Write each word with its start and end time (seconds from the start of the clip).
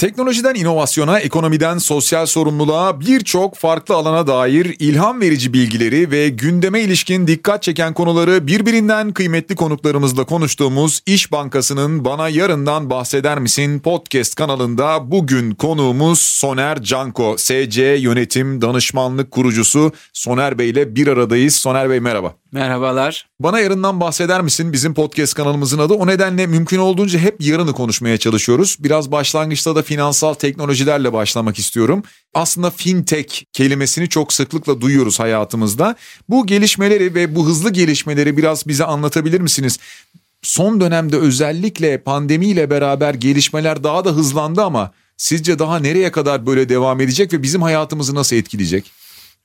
Teknolojiden 0.00 0.54
inovasyona, 0.54 1.18
ekonomiden 1.18 1.78
sosyal 1.78 2.26
sorumluluğa 2.26 3.00
birçok 3.00 3.56
farklı 3.56 3.94
alana 3.94 4.26
dair 4.26 4.76
ilham 4.78 5.20
verici 5.20 5.52
bilgileri 5.52 6.10
ve 6.10 6.28
gündeme 6.28 6.80
ilişkin 6.80 7.26
dikkat 7.26 7.62
çeken 7.62 7.94
konuları 7.94 8.46
birbirinden 8.46 9.12
kıymetli 9.12 9.56
konuklarımızla 9.56 10.24
konuştuğumuz 10.24 11.00
İş 11.06 11.32
Bankası'nın 11.32 12.04
Bana 12.04 12.28
Yarından 12.28 12.90
Bahseder 12.90 13.38
Misin 13.38 13.80
podcast 13.80 14.34
kanalında 14.34 15.10
bugün 15.10 15.50
konuğumuz 15.54 16.18
Soner 16.18 16.82
Canko, 16.82 17.34
SC 17.38 17.82
Yönetim 17.82 18.62
Danışmanlık 18.62 19.30
Kurucusu 19.30 19.92
Soner 20.12 20.58
Bey 20.58 20.70
ile 20.70 20.96
bir 20.96 21.06
aradayız. 21.06 21.54
Soner 21.54 21.90
Bey 21.90 22.00
merhaba. 22.00 22.34
Merhabalar. 22.52 23.26
Bana 23.40 23.60
yarından 23.60 24.00
bahseder 24.00 24.40
misin? 24.40 24.72
Bizim 24.72 24.94
podcast 24.94 25.34
kanalımızın 25.34 25.78
adı. 25.78 25.94
O 25.94 26.06
nedenle 26.06 26.46
mümkün 26.46 26.78
olduğunca 26.78 27.18
hep 27.18 27.40
yarını 27.40 27.72
konuşmaya 27.72 28.18
çalışıyoruz. 28.18 28.76
Biraz 28.80 29.12
başlangıçta 29.12 29.76
da 29.76 29.82
finansal 29.82 30.34
teknolojilerle 30.34 31.12
başlamak 31.12 31.58
istiyorum. 31.58 32.02
Aslında 32.34 32.70
fintech 32.70 33.42
kelimesini 33.52 34.08
çok 34.08 34.32
sıklıkla 34.32 34.80
duyuyoruz 34.80 35.20
hayatımızda. 35.20 35.96
Bu 36.28 36.46
gelişmeleri 36.46 37.14
ve 37.14 37.34
bu 37.34 37.46
hızlı 37.46 37.70
gelişmeleri 37.70 38.36
biraz 38.36 38.68
bize 38.68 38.84
anlatabilir 38.84 39.40
misiniz? 39.40 39.78
Son 40.42 40.80
dönemde 40.80 41.16
özellikle 41.16 42.02
pandemiyle 42.02 42.70
beraber 42.70 43.14
gelişmeler 43.14 43.84
daha 43.84 44.04
da 44.04 44.10
hızlandı 44.10 44.62
ama 44.62 44.92
sizce 45.16 45.58
daha 45.58 45.78
nereye 45.78 46.12
kadar 46.12 46.46
böyle 46.46 46.68
devam 46.68 47.00
edecek 47.00 47.32
ve 47.32 47.42
bizim 47.42 47.62
hayatımızı 47.62 48.14
nasıl 48.14 48.36
etkileyecek? 48.36 48.99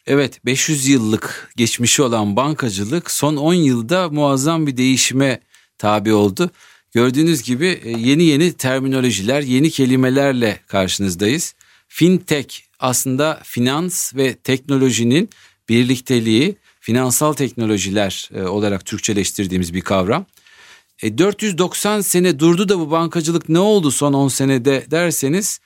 Evet 0.07 0.45
500 0.45 0.87
yıllık 0.87 1.51
geçmişi 1.55 2.01
olan 2.01 2.35
bankacılık 2.35 3.11
son 3.11 3.35
10 3.35 3.53
yılda 3.53 4.09
muazzam 4.09 4.67
bir 4.67 4.77
değişime 4.77 5.39
tabi 5.77 6.13
oldu. 6.13 6.51
Gördüğünüz 6.93 7.41
gibi 7.41 7.79
e, 7.83 7.89
yeni 7.89 8.23
yeni 8.23 8.53
terminolojiler, 8.53 9.41
yeni 9.41 9.71
kelimelerle 9.71 10.59
karşınızdayız. 10.67 11.55
Fintech 11.87 12.59
aslında 12.79 13.39
finans 13.43 14.15
ve 14.15 14.35
teknolojinin 14.35 15.29
birlikteliği, 15.69 16.55
finansal 16.79 17.33
teknolojiler 17.33 18.29
e, 18.35 18.41
olarak 18.41 18.85
Türkçeleştirdiğimiz 18.85 19.73
bir 19.73 19.81
kavram. 19.81 20.25
E 21.01 21.17
490 21.17 22.01
sene 22.01 22.39
durdu 22.39 22.69
da 22.69 22.79
bu 22.79 22.91
bankacılık 22.91 23.49
ne 23.49 23.59
oldu 23.59 23.91
son 23.91 24.13
10 24.13 24.27
senede 24.27 24.85
derseniz 24.91 25.59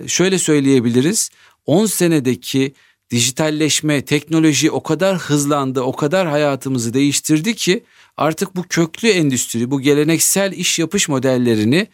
e, 0.00 0.08
şöyle 0.08 0.38
söyleyebiliriz. 0.38 1.30
10 1.66 1.86
senedeki 1.86 2.74
dijitalleşme, 3.10 4.04
teknoloji 4.04 4.70
o 4.70 4.82
kadar 4.82 5.18
hızlandı, 5.18 5.80
o 5.80 5.96
kadar 5.96 6.28
hayatımızı 6.28 6.94
değiştirdi 6.94 7.54
ki 7.54 7.84
artık 8.16 8.56
bu 8.56 8.62
köklü 8.62 9.08
endüstri, 9.08 9.70
bu 9.70 9.80
geleneksel 9.80 10.52
iş 10.52 10.78
yapış 10.78 11.08
modellerini 11.08 11.86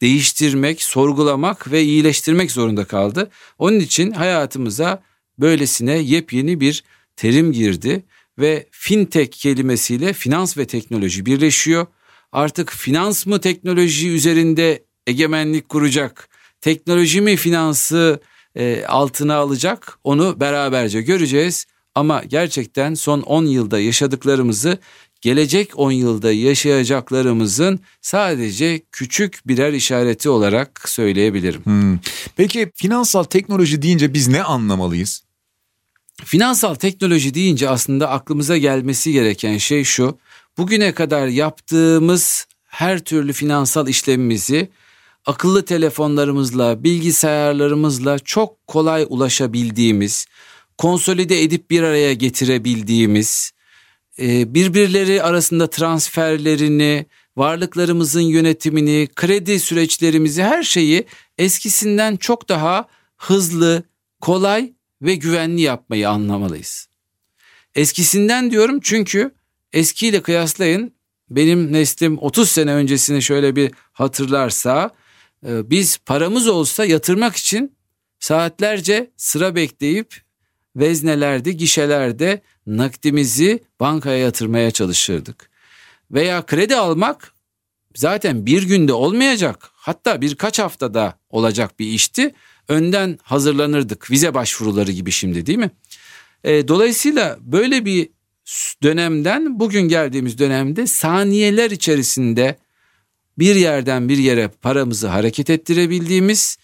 değiştirmek, 0.00 0.82
sorgulamak 0.82 1.72
ve 1.72 1.82
iyileştirmek 1.82 2.50
zorunda 2.50 2.84
kaldı. 2.84 3.30
Onun 3.58 3.80
için 3.80 4.10
hayatımıza 4.10 5.02
böylesine 5.38 5.98
yepyeni 5.98 6.60
bir 6.60 6.84
terim 7.16 7.52
girdi 7.52 8.04
ve 8.38 8.66
fintech 8.70 9.30
kelimesiyle 9.30 10.12
finans 10.12 10.58
ve 10.58 10.66
teknoloji 10.66 11.26
birleşiyor. 11.26 11.86
Artık 12.32 12.72
finans 12.72 13.26
mı 13.26 13.40
teknoloji 13.40 14.10
üzerinde 14.10 14.84
egemenlik 15.06 15.68
kuracak? 15.68 16.28
Teknoloji 16.60 17.20
mi 17.20 17.36
finansı 17.36 18.20
e, 18.56 18.84
altına 18.84 19.34
alacak 19.34 19.98
onu 20.04 20.40
beraberce 20.40 21.02
göreceğiz. 21.02 21.66
Ama 21.94 22.22
gerçekten 22.24 22.94
son 22.94 23.20
10 23.20 23.44
yılda 23.44 23.80
yaşadıklarımızı 23.80 24.78
gelecek 25.20 25.78
10 25.78 25.90
yılda 25.90 26.32
yaşayacaklarımızın 26.32 27.80
sadece 28.02 28.82
küçük 28.92 29.40
birer 29.46 29.72
işareti 29.72 30.28
olarak 30.28 30.88
söyleyebilirim. 30.88 31.64
Hmm. 31.64 31.98
Peki 32.36 32.72
finansal 32.74 33.24
teknoloji 33.24 33.82
deyince 33.82 34.14
biz 34.14 34.28
ne 34.28 34.42
anlamalıyız? 34.42 35.22
Finansal 36.24 36.74
teknoloji 36.74 37.34
deyince 37.34 37.70
aslında 37.70 38.10
aklımıza 38.10 38.56
gelmesi 38.56 39.12
gereken 39.12 39.58
şey 39.58 39.84
şu. 39.84 40.18
Bugüne 40.58 40.92
kadar 40.92 41.26
yaptığımız 41.26 42.46
her 42.66 42.98
türlü 42.98 43.32
finansal 43.32 43.88
işlemimizi 43.88 44.68
akıllı 45.26 45.64
telefonlarımızla, 45.64 46.84
bilgisayarlarımızla 46.84 48.18
çok 48.18 48.66
kolay 48.66 49.06
ulaşabildiğimiz, 49.08 50.26
konsolide 50.78 51.42
edip 51.42 51.70
bir 51.70 51.82
araya 51.82 52.12
getirebildiğimiz, 52.12 53.52
e, 54.18 54.54
birbirleri 54.54 55.22
arasında 55.22 55.70
transferlerini, 55.70 57.06
varlıklarımızın 57.36 58.20
yönetimini, 58.20 59.08
kredi 59.16 59.60
süreçlerimizi 59.60 60.42
her 60.42 60.62
şeyi 60.62 61.06
eskisinden 61.38 62.16
çok 62.16 62.48
daha 62.48 62.88
hızlı, 63.16 63.82
kolay 64.20 64.72
ve 65.02 65.14
güvenli 65.14 65.60
yapmayı 65.60 66.08
anlamalıyız. 66.08 66.88
Eskisinden 67.74 68.50
diyorum 68.50 68.80
çünkü 68.82 69.30
eskiyle 69.72 70.22
kıyaslayın 70.22 70.94
benim 71.30 71.72
neslim 71.72 72.18
30 72.18 72.50
sene 72.50 72.72
öncesini 72.72 73.22
şöyle 73.22 73.56
bir 73.56 73.70
hatırlarsa 73.92 74.90
biz 75.42 75.98
paramız 75.98 76.48
olsa 76.48 76.84
yatırmak 76.84 77.36
için 77.36 77.76
saatlerce 78.18 79.10
sıra 79.16 79.54
bekleyip 79.54 80.22
veznelerde, 80.76 81.52
gişelerde 81.52 82.42
nakdimizi 82.66 83.64
bankaya 83.80 84.18
yatırmaya 84.18 84.70
çalışırdık. 84.70 85.50
Veya 86.10 86.46
kredi 86.46 86.76
almak 86.76 87.34
zaten 87.94 88.46
bir 88.46 88.62
günde 88.62 88.92
olmayacak 88.92 89.70
hatta 89.74 90.20
birkaç 90.20 90.58
haftada 90.58 91.18
olacak 91.30 91.78
bir 91.78 91.86
işti. 91.86 92.34
Önden 92.68 93.18
hazırlanırdık 93.22 94.10
vize 94.10 94.34
başvuruları 94.34 94.92
gibi 94.92 95.10
şimdi 95.10 95.46
değil 95.46 95.58
mi? 95.58 95.70
E, 96.44 96.68
dolayısıyla 96.68 97.38
böyle 97.40 97.84
bir 97.84 98.08
dönemden 98.82 99.60
bugün 99.60 99.82
geldiğimiz 99.82 100.38
dönemde 100.38 100.86
saniyeler 100.86 101.70
içerisinde 101.70 102.56
bir 103.38 103.54
yerden 103.54 104.08
bir 104.08 104.18
yere 104.18 104.48
paramızı 104.48 105.08
hareket 105.08 105.50
ettirebildiğimiz, 105.50 106.56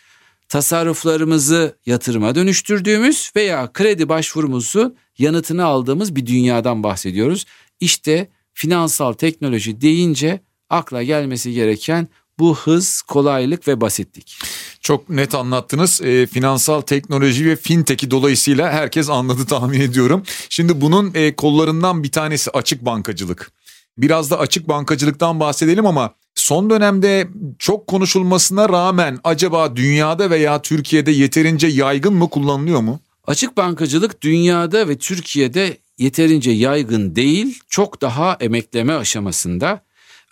tasarruflarımızı 0.49 1.77
yatırıma 1.87 2.35
dönüştürdüğümüz 2.35 3.33
veya 3.37 3.73
kredi 3.73 4.09
başvurumuzu 4.09 4.95
yanıtını 5.19 5.65
aldığımız 5.65 6.17
bir 6.17 6.27
dünyadan 6.27 6.83
bahsediyoruz. 6.83 7.45
İşte 7.81 8.29
finansal 8.55 9.13
teknoloji 9.13 9.81
deyince 9.81 10.41
akla 10.71 11.03
gelmesi 11.03 11.53
gereken 11.53 12.09
bu 12.39 12.57
hız, 12.57 13.03
kolaylık 13.03 13.69
ve 13.69 13.81
basitlik. 13.81 14.39
Çok 14.81 15.09
net 15.09 15.35
anlattınız. 15.35 16.01
E, 16.01 16.27
finansal 16.27 16.81
teknoloji 16.81 17.47
ve 17.47 17.57
fintech'i 17.57 18.11
dolayısıyla 18.11 18.73
herkes 18.73 19.11
anladı 19.11 19.47
tahmin 19.47 19.81
ediyorum. 19.81 20.23
Şimdi 20.49 20.81
bunun 20.81 21.15
e, 21.15 21.37
kollarından 21.37 22.03
bir 22.03 22.13
tanesi 22.13 22.51
açık 22.51 22.85
bankacılık. 22.85 23.53
Biraz 23.99 24.31
da 24.31 24.39
açık 24.39 24.69
bankacılıktan 24.69 25.41
bahsedelim 25.41 25.87
ama 25.87 26.15
son 26.37 26.71
dönemde 26.71 27.29
çok 27.59 27.87
konuşulmasına 27.87 28.69
rağmen 28.69 29.19
acaba 29.25 29.77
dünyada 29.77 30.31
veya 30.31 30.63
Türkiye'de 30.63 31.11
yeterince 31.11 31.67
yaygın 31.67 32.15
mı 32.15 32.31
kullanılıyor 32.31 32.81
mu? 32.81 33.01
Açık 33.27 33.57
bankacılık 33.57 34.23
dünyada 34.23 34.89
ve 34.89 34.99
Türkiye'de 34.99 35.77
yeterince 35.99 36.51
yaygın 36.51 37.17
değil, 37.17 37.61
çok 37.69 38.03
daha 38.03 38.37
emekleme 38.41 38.93
aşamasında. 38.93 39.81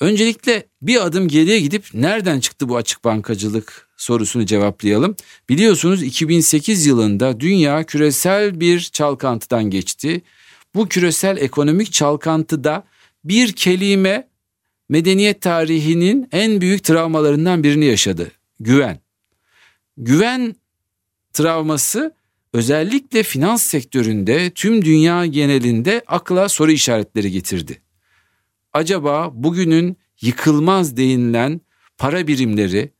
Öncelikle 0.00 0.66
bir 0.82 1.06
adım 1.06 1.28
geriye 1.28 1.60
gidip 1.60 1.86
nereden 1.94 2.40
çıktı 2.40 2.68
bu 2.68 2.76
açık 2.76 3.04
bankacılık 3.04 3.88
sorusunu 3.96 4.46
cevaplayalım. 4.46 5.16
Biliyorsunuz 5.48 6.02
2008 6.02 6.86
yılında 6.86 7.40
dünya 7.40 7.84
küresel 7.84 8.60
bir 8.60 8.80
çalkantıdan 8.80 9.64
geçti. 9.64 10.22
Bu 10.74 10.88
küresel 10.88 11.36
ekonomik 11.36 11.92
çalkantıda 11.92 12.84
bir 13.24 13.52
kelime 13.52 14.28
medeniyet 14.88 15.40
tarihinin 15.40 16.28
en 16.32 16.60
büyük 16.60 16.84
travmalarından 16.84 17.62
birini 17.62 17.84
yaşadı. 17.84 18.32
Güven. 18.60 18.98
Güven 19.96 20.56
travması 21.32 22.14
özellikle 22.52 23.22
finans 23.22 23.62
sektöründe 23.62 24.50
tüm 24.50 24.84
dünya 24.84 25.26
genelinde 25.26 26.02
akla 26.06 26.48
soru 26.48 26.72
işaretleri 26.72 27.30
getirdi. 27.30 27.80
Acaba 28.72 29.30
bugünün 29.34 29.96
yıkılmaz 30.20 30.96
denilen 30.96 31.60
para 31.98 32.26
birimleri, 32.26 32.92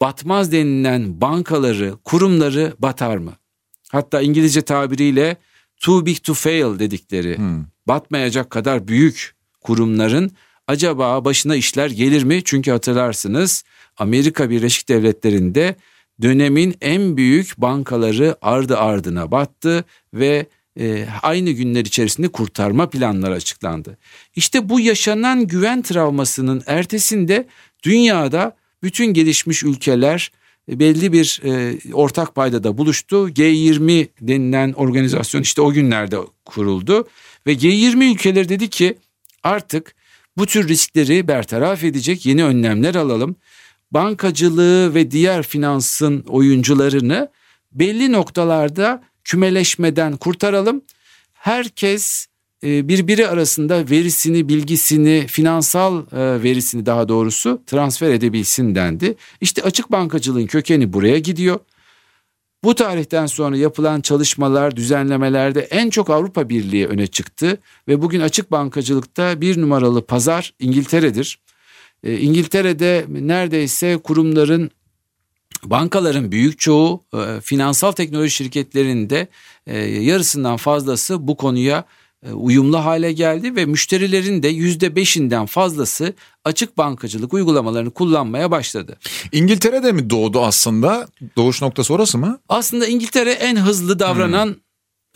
batmaz 0.00 0.52
denilen 0.52 1.20
bankaları, 1.20 1.96
kurumları 2.04 2.74
batar 2.78 3.16
mı? 3.16 3.32
Hatta 3.88 4.20
İngilizce 4.20 4.62
tabiriyle 4.62 5.36
too 5.76 6.06
big 6.06 6.22
to 6.22 6.34
fail 6.34 6.78
dedikleri 6.78 7.38
hmm. 7.38 7.64
batmayacak 7.88 8.50
kadar 8.50 8.88
büyük 8.88 9.34
kurumların 9.60 10.30
acaba 10.66 11.24
başına 11.24 11.56
işler 11.56 11.90
gelir 11.90 12.22
mi? 12.22 12.44
Çünkü 12.44 12.70
hatırlarsınız 12.70 13.64
Amerika 13.96 14.50
Birleşik 14.50 14.88
Devletleri'nde 14.88 15.76
dönemin 16.22 16.74
en 16.80 17.16
büyük 17.16 17.58
bankaları 17.58 18.36
ardı 18.42 18.78
ardına 18.78 19.30
battı 19.30 19.84
ve 20.14 20.46
e, 20.80 21.06
aynı 21.22 21.50
günler 21.50 21.84
içerisinde 21.84 22.28
kurtarma 22.28 22.90
planları 22.90 23.34
açıklandı. 23.34 23.98
İşte 24.36 24.68
bu 24.68 24.80
yaşanan 24.80 25.46
güven 25.46 25.82
travmasının 25.82 26.62
ertesinde 26.66 27.46
dünyada 27.82 28.56
bütün 28.82 29.06
gelişmiş 29.06 29.62
ülkeler 29.62 30.32
belli 30.68 31.12
bir 31.12 31.40
e, 31.44 31.78
ortak 31.92 32.34
paydada 32.34 32.78
buluştu. 32.78 33.28
G20 33.28 34.08
denilen 34.20 34.72
organizasyon 34.72 35.42
işte 35.42 35.62
o 35.62 35.72
günlerde 35.72 36.16
kuruldu 36.44 37.08
ve 37.46 37.52
G20 37.52 38.12
ülkeleri 38.12 38.48
dedi 38.48 38.70
ki 38.70 38.98
artık 39.42 39.95
bu 40.38 40.46
tür 40.46 40.68
riskleri 40.68 41.28
bertaraf 41.28 41.84
edecek 41.84 42.26
yeni 42.26 42.44
önlemler 42.44 42.94
alalım. 42.94 43.36
Bankacılığı 43.90 44.94
ve 44.94 45.10
diğer 45.10 45.42
finansın 45.42 46.24
oyuncularını 46.28 47.30
belli 47.72 48.12
noktalarda 48.12 49.02
kümeleşmeden 49.24 50.16
kurtaralım. 50.16 50.82
Herkes 51.34 52.26
e, 52.64 52.88
birbiri 52.88 53.28
arasında 53.28 53.90
verisini, 53.90 54.48
bilgisini, 54.48 55.26
finansal 55.28 56.02
e, 56.12 56.42
verisini 56.42 56.86
daha 56.86 57.08
doğrusu 57.08 57.62
transfer 57.66 58.10
edebilsin 58.10 58.74
dendi. 58.74 59.16
İşte 59.40 59.62
açık 59.62 59.92
bankacılığın 59.92 60.46
kökeni 60.46 60.92
buraya 60.92 61.18
gidiyor. 61.18 61.60
Bu 62.64 62.74
tarihten 62.74 63.26
sonra 63.26 63.56
yapılan 63.56 64.00
çalışmalar, 64.00 64.76
düzenlemelerde 64.76 65.60
en 65.60 65.90
çok 65.90 66.10
Avrupa 66.10 66.48
Birliği 66.48 66.86
öne 66.86 67.06
çıktı 67.06 67.58
ve 67.88 68.02
bugün 68.02 68.20
açık 68.20 68.50
bankacılıkta 68.50 69.40
bir 69.40 69.60
numaralı 69.60 70.06
pazar 70.06 70.54
İngiltere'dir. 70.58 71.38
E, 72.04 72.18
İngiltere'de 72.18 73.06
neredeyse 73.08 73.96
kurumların 73.96 74.70
bankaların 75.64 76.32
büyük 76.32 76.58
çoğu 76.58 77.04
finansal 77.42 77.92
teknoloji 77.92 78.30
şirketlerinde 78.30 79.28
yarısından 80.00 80.56
fazlası 80.56 81.28
bu 81.28 81.36
konuya 81.36 81.78
e, 81.78 81.84
uyumlu 82.32 82.84
hale 82.84 83.12
geldi 83.12 83.56
ve 83.56 83.64
müşterilerin 83.64 84.42
de 84.42 84.48
yüzde 84.48 84.96
beşinden 84.96 85.46
fazlası 85.46 86.14
açık 86.44 86.78
bankacılık 86.78 87.34
uygulamalarını 87.34 87.90
kullanmaya 87.90 88.50
başladı. 88.50 88.98
İngiltere'de 89.32 89.92
mi 89.92 90.10
doğdu 90.10 90.40
aslında? 90.40 91.08
Doğuş 91.36 91.62
noktası 91.62 91.94
orası 91.94 92.18
mı? 92.18 92.38
Aslında 92.48 92.86
İngiltere 92.86 93.32
en 93.32 93.56
hızlı 93.56 93.98
davranan 93.98 94.56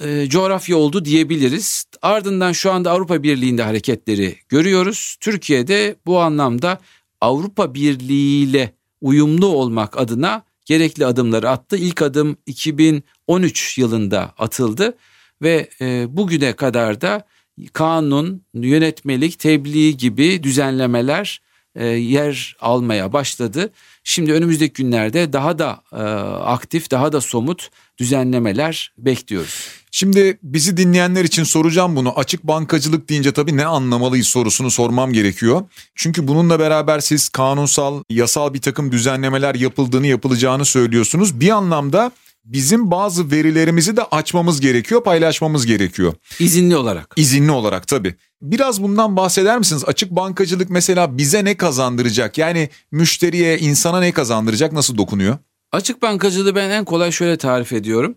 hmm. 0.00 0.08
e, 0.08 0.28
coğrafya 0.28 0.76
oldu 0.76 1.04
diyebiliriz. 1.04 1.84
Ardından 2.02 2.52
şu 2.52 2.72
anda 2.72 2.90
Avrupa 2.90 3.22
Birliği'nde 3.22 3.62
hareketleri 3.62 4.36
görüyoruz. 4.48 5.16
Türkiye'de 5.20 5.96
bu 6.06 6.20
anlamda 6.20 6.78
Avrupa 7.20 7.74
Birliği 7.74 8.48
ile 8.48 8.74
uyumlu 9.00 9.46
olmak 9.46 9.98
adına 9.98 10.42
gerekli 10.64 11.06
adımları 11.06 11.50
attı. 11.50 11.76
İlk 11.76 12.02
adım 12.02 12.36
2013 12.46 13.78
yılında 13.78 14.34
atıldı 14.38 14.96
ve 15.42 15.70
e, 15.80 16.16
bugüne 16.16 16.52
kadar 16.52 17.00
da 17.00 17.26
kanun, 17.72 18.42
yönetmelik, 18.54 19.38
tebliğ 19.38 19.96
gibi 19.96 20.42
düzenlemeler 20.42 21.40
e, 21.74 21.86
yer 21.86 22.56
almaya 22.60 23.12
başladı. 23.12 23.72
Şimdi 24.04 24.32
önümüzdeki 24.32 24.82
günlerde 24.82 25.32
daha 25.32 25.58
da 25.58 25.82
e, 25.92 26.02
aktif, 26.44 26.90
daha 26.90 27.12
da 27.12 27.20
somut 27.20 27.70
düzenlemeler 27.98 28.92
bekliyoruz. 28.98 29.68
Şimdi 29.92 30.38
bizi 30.42 30.76
dinleyenler 30.76 31.24
için 31.24 31.44
soracağım 31.44 31.96
bunu. 31.96 32.18
Açık 32.18 32.44
bankacılık 32.44 33.08
deyince 33.08 33.32
tabii 33.32 33.56
ne 33.56 33.66
anlamalıyız 33.66 34.26
sorusunu 34.26 34.70
sormam 34.70 35.12
gerekiyor. 35.12 35.62
Çünkü 35.94 36.28
bununla 36.28 36.58
beraber 36.58 37.00
siz 37.00 37.28
kanunsal, 37.28 38.02
yasal 38.10 38.54
bir 38.54 38.60
takım 38.60 38.92
düzenlemeler 38.92 39.54
yapıldığını, 39.54 40.06
yapılacağını 40.06 40.64
söylüyorsunuz. 40.64 41.40
Bir 41.40 41.50
anlamda 41.50 42.10
bizim 42.52 42.90
bazı 42.90 43.30
verilerimizi 43.30 43.96
de 43.96 44.02
açmamız 44.04 44.60
gerekiyor, 44.60 45.04
paylaşmamız 45.04 45.66
gerekiyor. 45.66 46.14
İzinli 46.38 46.76
olarak. 46.76 47.14
İzinli 47.16 47.50
olarak 47.50 47.88
tabii. 47.88 48.14
Biraz 48.42 48.82
bundan 48.82 49.16
bahseder 49.16 49.58
misiniz? 49.58 49.84
Açık 49.86 50.10
bankacılık 50.10 50.70
mesela 50.70 51.18
bize 51.18 51.44
ne 51.44 51.56
kazandıracak? 51.56 52.38
Yani 52.38 52.68
müşteriye, 52.92 53.58
insana 53.58 54.00
ne 54.00 54.12
kazandıracak? 54.12 54.72
Nasıl 54.72 54.98
dokunuyor? 54.98 55.38
Açık 55.72 56.02
bankacılığı 56.02 56.54
ben 56.54 56.70
en 56.70 56.84
kolay 56.84 57.12
şöyle 57.12 57.36
tarif 57.36 57.72
ediyorum. 57.72 58.14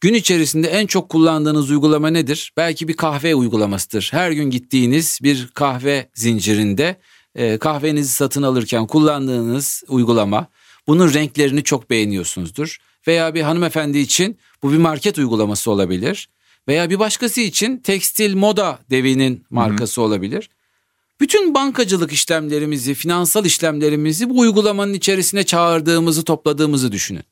Gün 0.00 0.14
içerisinde 0.14 0.68
en 0.68 0.86
çok 0.86 1.08
kullandığınız 1.08 1.70
uygulama 1.70 2.10
nedir? 2.10 2.52
Belki 2.56 2.88
bir 2.88 2.94
kahve 2.94 3.34
uygulamasıdır. 3.34 4.08
Her 4.12 4.30
gün 4.30 4.50
gittiğiniz 4.50 5.18
bir 5.22 5.48
kahve 5.54 6.08
zincirinde 6.14 6.96
e, 7.34 7.58
kahvenizi 7.58 8.08
satın 8.08 8.42
alırken 8.42 8.86
kullandığınız 8.86 9.82
uygulama. 9.88 10.46
Bunun 10.86 11.14
renklerini 11.14 11.64
çok 11.64 11.90
beğeniyorsunuzdur 11.90 12.78
veya 13.06 13.34
bir 13.34 13.42
hanımefendi 13.42 13.98
için 13.98 14.38
bu 14.62 14.72
bir 14.72 14.78
market 14.78 15.18
uygulaması 15.18 15.70
olabilir 15.70 16.28
veya 16.68 16.90
bir 16.90 16.98
başkası 16.98 17.40
için 17.40 17.76
tekstil 17.76 18.34
moda 18.34 18.78
devinin 18.90 19.44
markası 19.50 20.00
Hı-hı. 20.00 20.08
olabilir. 20.08 20.50
Bütün 21.20 21.54
bankacılık 21.54 22.12
işlemlerimizi, 22.12 22.94
finansal 22.94 23.44
işlemlerimizi 23.44 24.30
bu 24.30 24.38
uygulamanın 24.38 24.94
içerisine 24.94 25.44
çağırdığımızı, 25.44 26.24
topladığımızı 26.24 26.92
düşünün. 26.92 27.24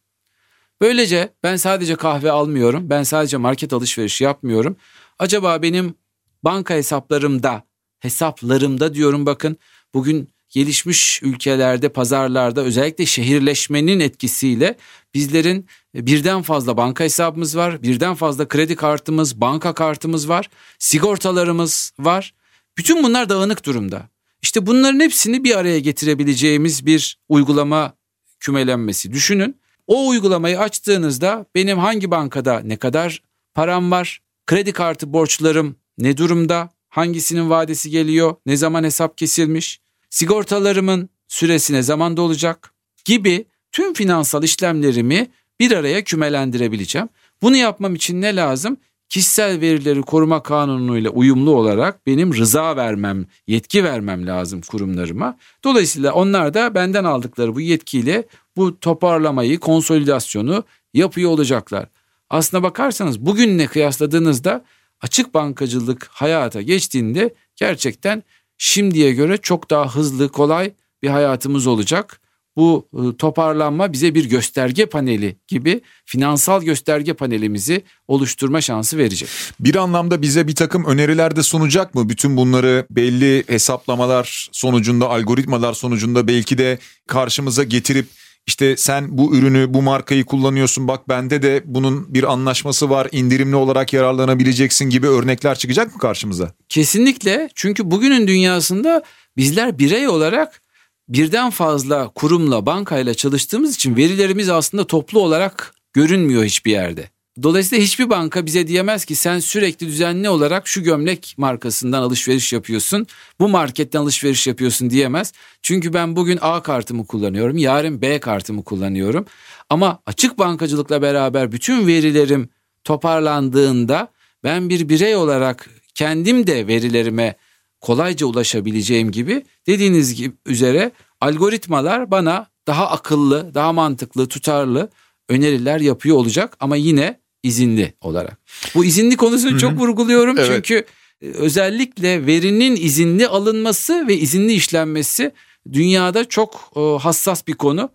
Böylece 0.81 1.29
ben 1.43 1.57
sadece 1.57 1.97
kahve 1.97 2.31
almıyorum, 2.31 2.91
ben 2.91 3.03
sadece 3.03 3.37
market 3.37 3.73
alışverişi 3.73 4.25
yapmıyorum. 4.25 4.77
Acaba 5.19 5.63
benim 5.63 5.95
banka 6.43 6.75
hesaplarımda, 6.75 7.63
hesaplarımda 8.01 8.95
diyorum 8.95 9.27
bakın 9.27 9.57
bugün 9.95 10.29
gelişmiş 10.53 11.23
ülkelerde, 11.23 11.89
pazarlarda 11.89 12.63
özellikle 12.63 13.07
şehirleşmenin 13.07 14.01
etkisiyle 14.01 14.77
bizlerin 15.15 15.67
birden 15.95 16.43
fazla 16.43 16.77
banka 16.77 17.05
hesabımız 17.05 17.57
var, 17.57 17.83
birden 17.83 18.15
fazla 18.15 18.49
kredi 18.49 18.77
kartımız, 18.77 19.41
banka 19.41 19.75
kartımız 19.75 20.29
var, 20.29 20.51
sigortalarımız 20.79 21.93
var. 21.99 22.35
Bütün 22.79 23.03
bunlar 23.03 23.29
dağınık 23.29 23.67
durumda. 23.67 24.09
İşte 24.43 24.67
bunların 24.67 25.01
hepsini 25.01 25.45
bir 25.45 25.59
araya 25.59 25.79
getirebileceğimiz 25.79 26.87
bir 26.87 27.19
uygulama 27.29 27.95
kümelenmesi 28.41 29.13
düşünün. 29.13 29.61
O 29.87 30.09
uygulamayı 30.09 30.61
açtığınızda 30.61 31.47
benim 31.55 31.79
hangi 31.79 32.11
bankada 32.11 32.61
ne 32.61 32.77
kadar 32.77 33.23
param 33.55 33.91
var, 33.91 34.21
kredi 34.47 34.73
kartı 34.73 35.13
borçlarım 35.13 35.77
ne 35.99 36.17
durumda, 36.17 36.71
hangisinin 36.89 37.51
vadesi 37.51 37.91
geliyor, 37.91 38.37
ne 38.47 38.57
zaman 38.57 38.85
hesap 38.85 39.19
kesilmiş, 39.19 39.81
sigortalarımın 40.13 41.09
süresine 41.29 41.83
zamanda 41.83 42.23
olacak 42.23 42.75
gibi 43.05 43.45
tüm 43.73 43.95
finansal 43.95 44.43
işlemlerimi 44.43 45.31
bir 45.61 45.73
araya 45.73 46.05
kümelendirebileceğim. 46.05 47.09
Bunu 47.43 47.57
yapmam 47.57 47.95
için 47.95 48.21
ne 48.21 48.37
lazım? 48.37 48.77
Kişisel 49.09 49.61
verileri 49.61 50.03
koruma 50.03 50.43
kanunuyla 50.43 51.11
uyumlu 51.11 51.57
olarak 51.57 52.07
benim 52.07 52.35
rıza 52.35 52.77
vermem, 52.77 53.27
yetki 53.47 53.85
vermem 53.85 54.27
lazım 54.27 54.61
kurumlarıma. 54.61 55.37
Dolayısıyla 55.65 56.13
onlar 56.13 56.55
da 56.55 56.75
benden 56.75 57.05
aldıkları 57.05 57.55
bu 57.55 57.61
yetkiyle 57.61 58.27
bu 58.57 58.81
toparlamayı, 58.81 59.59
konsolidasyonu 59.59 60.65
yapıyor 60.95 61.31
olacaklar. 61.31 61.87
Aslına 62.31 62.63
bakarsanız 62.63 63.21
bugünle 63.21 63.67
kıyasladığınızda 63.67 64.65
açık 65.01 65.35
bankacılık 65.35 66.09
hayata 66.11 66.63
geçtiğinde 66.63 67.35
gerçekten 67.57 68.23
şimdiye 68.63 69.13
göre 69.13 69.37
çok 69.37 69.71
daha 69.71 69.95
hızlı, 69.95 70.29
kolay 70.29 70.73
bir 71.03 71.09
hayatımız 71.09 71.67
olacak. 71.67 72.21
Bu 72.57 72.89
ıı, 72.95 73.17
toparlanma 73.17 73.93
bize 73.93 74.15
bir 74.15 74.25
gösterge 74.25 74.87
paneli 74.87 75.37
gibi 75.49 75.81
finansal 76.05 76.63
gösterge 76.63 77.13
panelimizi 77.13 77.83
oluşturma 78.09 78.61
şansı 78.61 78.99
verecek. 78.99 79.29
Bir 79.61 79.75
anlamda 79.75 80.23
bize 80.23 80.49
bir 80.49 80.55
takım 80.55 80.85
öneriler 80.85 81.37
de 81.37 81.43
sunacak 81.43 81.95
mı? 81.95 82.09
Bütün 82.09 82.37
bunları 82.37 82.87
belli 82.91 83.45
hesaplamalar 83.47 84.49
sonucunda, 84.53 85.09
algoritmalar 85.09 85.75
sonucunda 85.75 86.29
belki 86.29 86.59
de 86.59 86.79
karşımıza 87.07 87.65
getirip 87.65 88.07
işte 88.47 88.77
sen 88.77 89.19
bu 89.19 89.37
ürünü 89.37 89.75
bu 89.75 89.83
markayı 89.83 90.25
kullanıyorsun 90.25 90.89
bak 90.89 91.09
bende 91.09 91.43
de 91.43 91.63
bunun 91.65 92.15
bir 92.15 92.33
anlaşması 92.33 92.91
var 92.91 93.09
indirimli 93.13 93.57
olarak 93.57 93.93
yararlanabileceksin 93.93 94.91
gibi 94.91 95.07
örnekler 95.09 95.59
çıkacak 95.59 95.95
mı 95.95 95.99
karşımıza? 95.99 96.53
Kesinlikle 96.69 97.49
çünkü 97.55 97.91
bugünün 97.91 98.27
dünyasında 98.27 99.03
bizler 99.37 99.79
birey 99.79 100.09
olarak 100.09 100.63
birden 101.09 101.51
fazla 101.51 102.09
kurumla 102.09 102.67
bankayla 102.67 103.15
çalıştığımız 103.15 103.75
için 103.75 103.97
verilerimiz 103.97 104.49
aslında 104.49 104.87
toplu 104.87 105.21
olarak 105.21 105.75
görünmüyor 105.93 106.45
hiçbir 106.45 106.71
yerde. 106.71 107.11
Dolayısıyla 107.43 107.85
hiçbir 107.85 108.11
banka 108.11 108.47
bize 108.47 108.67
diyemez 108.67 109.05
ki 109.05 109.15
sen 109.15 109.39
sürekli 109.39 109.87
düzenli 109.87 110.29
olarak 110.29 110.69
şu 110.69 110.83
gömlek 110.83 111.35
markasından 111.37 112.03
alışveriş 112.03 112.53
yapıyorsun, 112.53 113.07
bu 113.41 113.49
marketten 113.49 114.01
alışveriş 114.01 114.47
yapıyorsun 114.47 114.91
diyemez. 114.91 115.33
Çünkü 115.63 115.93
ben 115.93 116.17
bugün 116.17 116.39
A 116.41 116.63
kartımı 116.63 117.07
kullanıyorum, 117.07 117.57
yarın 117.57 118.03
B 118.03 118.21
kartımı 118.21 118.65
kullanıyorum. 118.65 119.27
Ama 119.71 120.03
açık 120.07 120.39
bankacılıkla 120.39 121.03
beraber 121.03 121.53
bütün 121.53 121.87
verilerim 121.87 122.49
toparlandığında 122.85 124.09
ben 124.45 124.69
bir 124.69 124.89
birey 124.89 125.17
olarak 125.17 125.71
kendim 125.95 126.47
de 126.47 126.67
verilerime 126.67 127.37
kolayca 127.81 128.27
ulaşabileceğim 128.27 129.11
gibi 129.11 129.45
dediğiniz 129.67 130.15
gibi 130.15 130.35
üzere 130.47 130.93
algoritmalar 131.21 132.11
bana 132.11 132.47
daha 132.67 132.91
akıllı, 132.91 133.55
daha 133.55 133.73
mantıklı, 133.73 134.29
tutarlı 134.29 134.91
öneriler 135.29 135.81
yapıyor 135.81 136.17
olacak 136.17 136.57
ama 136.61 136.77
yine 136.77 137.22
izinli 137.43 137.95
olarak. 138.01 138.39
Bu 138.75 138.85
izinli 138.85 139.17
konusunu 139.17 139.59
çok 139.59 139.73
vurguluyorum 139.73 140.39
evet. 140.39 140.51
çünkü 140.55 140.85
e, 141.23 141.27
özellikle 141.27 142.27
verinin 142.27 142.77
izinli 142.77 143.29
alınması 143.29 144.09
ve 144.09 144.17
izinli 144.17 144.53
işlenmesi 144.53 145.33
dünyada 145.73 146.25
çok 146.25 146.73
e, 146.77 146.81
hassas 146.81 147.47
bir 147.47 147.55
konu. 147.55 147.91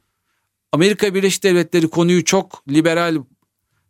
Amerika 0.72 1.14
Birleşik 1.14 1.44
Devletleri 1.44 1.88
konuyu 1.88 2.26
çok 2.26 2.64
liberal 2.70 3.18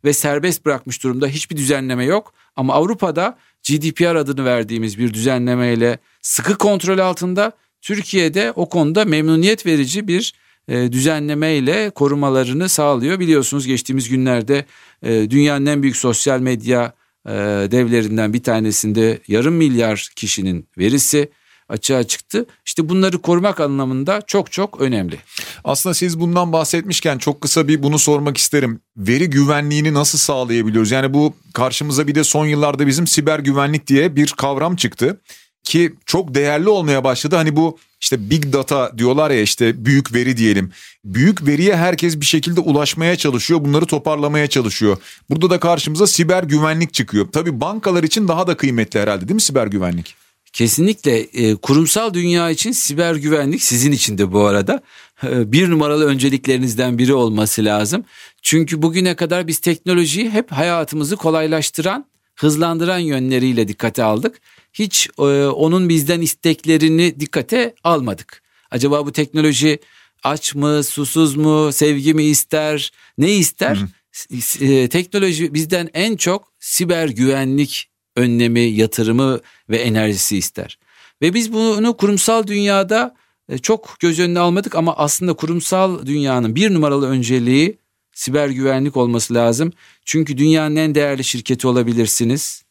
ve 0.06 0.14
serbest 0.14 0.66
bırakmış 0.66 1.04
durumda. 1.04 1.28
Hiçbir 1.28 1.58
düzenleme 1.58 2.06
yok. 2.06 2.34
Ama 2.56 2.74
Avrupa'da 2.74 3.38
GDPR 3.70 4.16
adını 4.16 4.46
verdiğimiz 4.46 4.98
bir 4.98 5.14
düzenlemeyle 5.14 6.00
sıkı 6.22 6.58
kontrol 6.58 6.98
altında. 6.98 7.52
Türkiye'de 7.82 8.52
o 8.56 8.70
konuda 8.70 9.06
memnuniyet 9.06 9.66
verici 9.66 10.08
bir 10.08 10.34
e, 10.68 10.92
düzenlemeyle 10.92 11.90
korumalarını 11.90 12.70
sağlıyor. 12.70 13.20
Biliyorsunuz 13.20 13.68
geçtiğimiz 13.68 14.10
günlerde 14.10 14.66
e, 15.04 15.30
dünyanın 15.30 15.66
en 15.66 15.84
büyük 15.84 15.96
sosyal 15.96 16.40
medya 16.40 16.94
e, 17.26 17.32
devlerinden 17.72 18.34
bir 18.34 18.44
tanesinde 18.44 19.20
yarım 19.28 19.54
milyar 19.54 20.10
kişinin 20.16 20.68
verisi 20.78 21.30
açığa 21.70 22.04
çıktı. 22.04 22.46
İşte 22.66 22.90
bunları 22.90 23.22
korumak 23.22 23.60
anlamında 23.60 24.22
çok 24.28 24.52
çok 24.52 24.82
önemli. 24.82 25.20
Aslında 25.64 25.94
siz 25.94 26.20
bundan 26.20 26.54
bahsetmişken 26.54 27.18
çok 27.18 27.42
kısa 27.42 27.68
bir 27.68 27.84
bunu 27.84 28.00
sormak 28.00 28.38
isterim. 28.38 28.80
Veri 28.98 29.30
güvenliğini 29.30 29.94
nasıl 29.94 30.18
sağlayabiliyoruz? 30.18 30.92
Yani 30.92 31.14
bu 31.14 31.34
karşımıza 31.54 32.08
bir 32.08 32.16
de 32.16 32.24
son 32.24 32.46
yıllarda 32.46 32.88
bizim 32.88 33.08
siber 33.08 33.40
güvenlik 33.40 33.88
diye 33.88 34.16
bir 34.16 34.34
kavram 34.38 34.76
çıktı 34.76 35.22
ki 35.64 35.94
çok 36.06 36.36
değerli 36.36 36.70
olmaya 36.70 37.04
başladı. 37.04 37.36
Hani 37.36 37.56
bu 37.56 37.78
işte 38.02 38.30
big 38.30 38.54
data 38.54 38.98
diyorlar 38.98 39.32
ya 39.32 39.42
işte 39.42 39.86
büyük 39.86 40.14
veri 40.14 40.38
diyelim. 40.38 40.72
Büyük 41.06 41.48
veriye 41.48 41.76
herkes 41.76 42.20
bir 42.20 42.26
şekilde 42.26 42.60
ulaşmaya 42.60 43.16
çalışıyor. 43.16 43.66
Bunları 43.66 43.86
toparlamaya 43.86 44.48
çalışıyor. 44.48 44.98
Burada 45.30 45.50
da 45.50 45.60
karşımıza 45.60 46.08
siber 46.08 46.44
güvenlik 46.44 46.94
çıkıyor. 46.94 47.28
Tabii 47.32 47.62
bankalar 47.62 48.04
için 48.04 48.28
daha 48.28 48.48
da 48.48 48.58
kıymetli 48.58 49.00
herhalde 49.00 49.22
değil 49.22 49.36
mi 49.36 49.42
siber 49.42 49.68
güvenlik? 49.68 50.16
Kesinlikle 50.54 51.20
e, 51.20 51.56
kurumsal 51.56 52.14
dünya 52.14 52.50
için 52.50 52.72
siber 52.72 53.16
güvenlik 53.16 53.64
sizin 53.64 53.92
için 53.92 54.18
de 54.18 54.32
bu 54.32 54.46
arada 54.46 54.82
e, 55.24 55.52
bir 55.52 55.70
numaralı 55.70 56.06
önceliklerinizden 56.06 56.98
biri 56.98 57.14
olması 57.14 57.66
lazım. 57.66 58.06
Çünkü 58.42 58.82
bugüne 58.82 59.16
kadar 59.16 59.48
biz 59.48 59.60
teknolojiyi 59.60 60.30
hep 60.30 60.52
hayatımızı 60.52 61.16
kolaylaştıran, 61.16 62.06
hızlandıran 62.36 63.00
yönleriyle 63.00 63.68
dikkate 63.68 64.04
aldık. 64.04 64.42
Hiç 64.80 65.10
e, 65.20 65.22
onun 65.46 65.90
bizden 65.90 66.22
isteklerini 66.22 67.20
dikkate 67.20 67.76
almadık. 67.84 68.44
Acaba 68.72 69.06
bu 69.06 69.12
teknoloji 69.12 69.80
aç 70.24 70.56
mı, 70.56 70.84
susuz 70.84 71.36
mu, 71.36 71.72
sevgi 71.72 72.14
mi 72.14 72.24
ister, 72.24 72.92
ne 73.18 73.32
ister? 73.32 73.76
Hı. 73.76 74.66
E, 74.66 74.88
teknoloji 74.88 75.54
bizden 75.54 75.90
en 75.94 76.16
çok 76.16 76.54
siber 76.60 77.10
güvenlik 77.10 77.90
önlemi, 78.16 78.60
yatırımı 78.60 79.40
ve 79.70 79.78
enerjisi 79.78 80.38
ister. 80.38 80.80
Ve 81.22 81.34
biz 81.34 81.54
bunu 81.54 81.98
kurumsal 81.98 82.48
dünyada 82.48 83.16
e, 83.50 83.58
çok 83.58 83.96
göz 84.00 84.20
önüne 84.20 84.40
almadık 84.40 84.76
ama 84.76 84.96
aslında 84.98 85.34
kurumsal 85.34 86.06
dünyanın 86.06 86.56
bir 86.56 86.74
numaralı 86.74 87.10
önceliği 87.10 87.78
siber 88.14 88.50
güvenlik 88.50 88.98
olması 88.98 89.34
lazım. 89.34 89.74
Çünkü 90.06 90.38
dünyanın 90.38 90.76
en 90.76 90.96
değerli 90.96 91.24
şirketi 91.24 91.68
olabilirsiniz. 91.68 92.67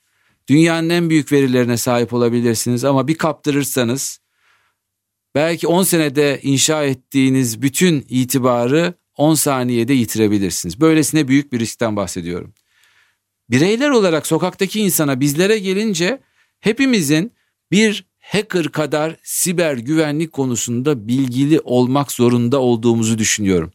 Dünyanın 0.48 0.88
en 0.88 1.10
büyük 1.10 1.32
verilerine 1.32 1.76
sahip 1.76 2.12
olabilirsiniz 2.12 2.84
ama 2.84 3.08
bir 3.08 3.18
kaptırırsanız 3.18 4.20
belki 5.34 5.66
10 5.66 5.82
senede 5.82 6.40
inşa 6.42 6.84
ettiğiniz 6.84 7.62
bütün 7.62 8.06
itibarı 8.08 8.94
10 9.16 9.34
saniyede 9.34 9.92
yitirebilirsiniz. 9.92 10.80
Böylesine 10.80 11.28
büyük 11.28 11.52
bir 11.52 11.60
riskten 11.60 11.96
bahsediyorum. 11.96 12.54
Bireyler 13.50 13.90
olarak 13.90 14.26
sokaktaki 14.26 14.80
insana 14.80 15.20
bizlere 15.20 15.58
gelince 15.58 16.20
hepimizin 16.60 17.32
bir 17.70 18.06
hacker 18.20 18.68
kadar 18.68 19.16
siber 19.22 19.76
güvenlik 19.76 20.32
konusunda 20.32 21.08
bilgili 21.08 21.60
olmak 21.60 22.12
zorunda 22.12 22.60
olduğumuzu 22.60 23.18
düşünüyorum. 23.18 23.72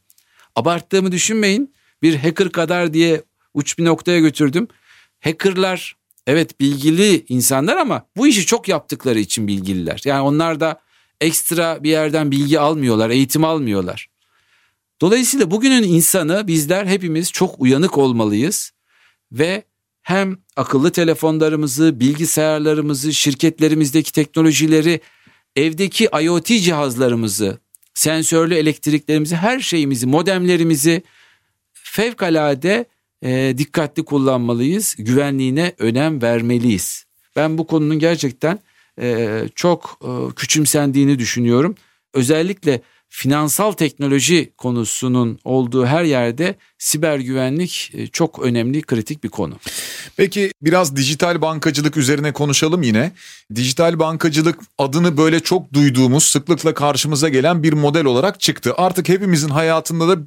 Abarttığımı 0.55 1.11
düşünmeyin. 1.11 1.73
Bir 2.01 2.15
hacker 2.15 2.51
kadar 2.51 2.93
diye 2.93 3.23
uç 3.53 3.77
bir 3.77 3.85
noktaya 3.85 4.19
götürdüm. 4.19 4.67
Hackerlar 5.19 6.00
evet 6.31 6.59
bilgili 6.59 7.25
insanlar 7.29 7.77
ama 7.77 8.05
bu 8.17 8.27
işi 8.27 8.45
çok 8.45 8.67
yaptıkları 8.67 9.19
için 9.19 9.47
bilgililer. 9.47 10.01
Yani 10.05 10.21
onlar 10.21 10.59
da 10.59 10.81
ekstra 11.21 11.83
bir 11.83 11.89
yerden 11.89 12.31
bilgi 12.31 12.59
almıyorlar, 12.59 13.09
eğitim 13.09 13.43
almıyorlar. 13.43 14.09
Dolayısıyla 15.01 15.51
bugünün 15.51 15.83
insanı 15.83 16.47
bizler 16.47 16.85
hepimiz 16.85 17.31
çok 17.31 17.61
uyanık 17.61 17.97
olmalıyız 17.97 18.71
ve 19.31 19.63
hem 20.01 20.37
akıllı 20.55 20.91
telefonlarımızı, 20.91 21.99
bilgisayarlarımızı, 21.99 23.13
şirketlerimizdeki 23.13 24.11
teknolojileri, 24.11 25.01
evdeki 25.55 26.09
IoT 26.21 26.45
cihazlarımızı, 26.45 27.59
sensörlü 27.93 28.55
elektriklerimizi, 28.55 29.35
her 29.35 29.59
şeyimizi, 29.59 30.07
modemlerimizi 30.07 31.03
fevkalade 31.73 32.85
e, 33.23 33.53
dikkatli 33.57 34.05
kullanmalıyız. 34.05 34.95
Güvenliğine 34.99 35.73
önem 35.77 36.21
vermeliyiz. 36.21 37.05
Ben 37.35 37.57
bu 37.57 37.67
konunun 37.67 37.99
gerçekten 37.99 38.59
e, 39.01 39.39
çok 39.55 39.99
e, 40.03 40.35
küçümsendiğini 40.35 41.19
düşünüyorum. 41.19 41.75
Özellikle 42.13 42.81
finansal 43.13 43.71
teknoloji 43.71 44.51
konusunun 44.57 45.39
olduğu 45.43 45.85
her 45.85 46.03
yerde 46.03 46.55
siber 46.77 47.19
güvenlik 47.19 47.91
e, 47.93 48.07
çok 48.07 48.39
önemli, 48.39 48.81
kritik 48.81 49.23
bir 49.23 49.29
konu. 49.29 49.55
Peki 50.17 50.51
biraz 50.61 50.95
dijital 50.95 51.41
bankacılık 51.41 51.97
üzerine 51.97 52.33
konuşalım 52.33 52.83
yine. 52.83 53.11
Dijital 53.55 53.99
bankacılık 53.99 54.59
adını 54.77 55.17
böyle 55.17 55.39
çok 55.39 55.73
duyduğumuz, 55.73 56.23
sıklıkla 56.23 56.73
karşımıza 56.73 57.29
gelen 57.29 57.63
bir 57.63 57.73
model 57.73 58.05
olarak 58.05 58.39
çıktı. 58.39 58.73
Artık 58.77 59.09
hepimizin 59.09 59.49
hayatında 59.49 60.07
da 60.07 60.21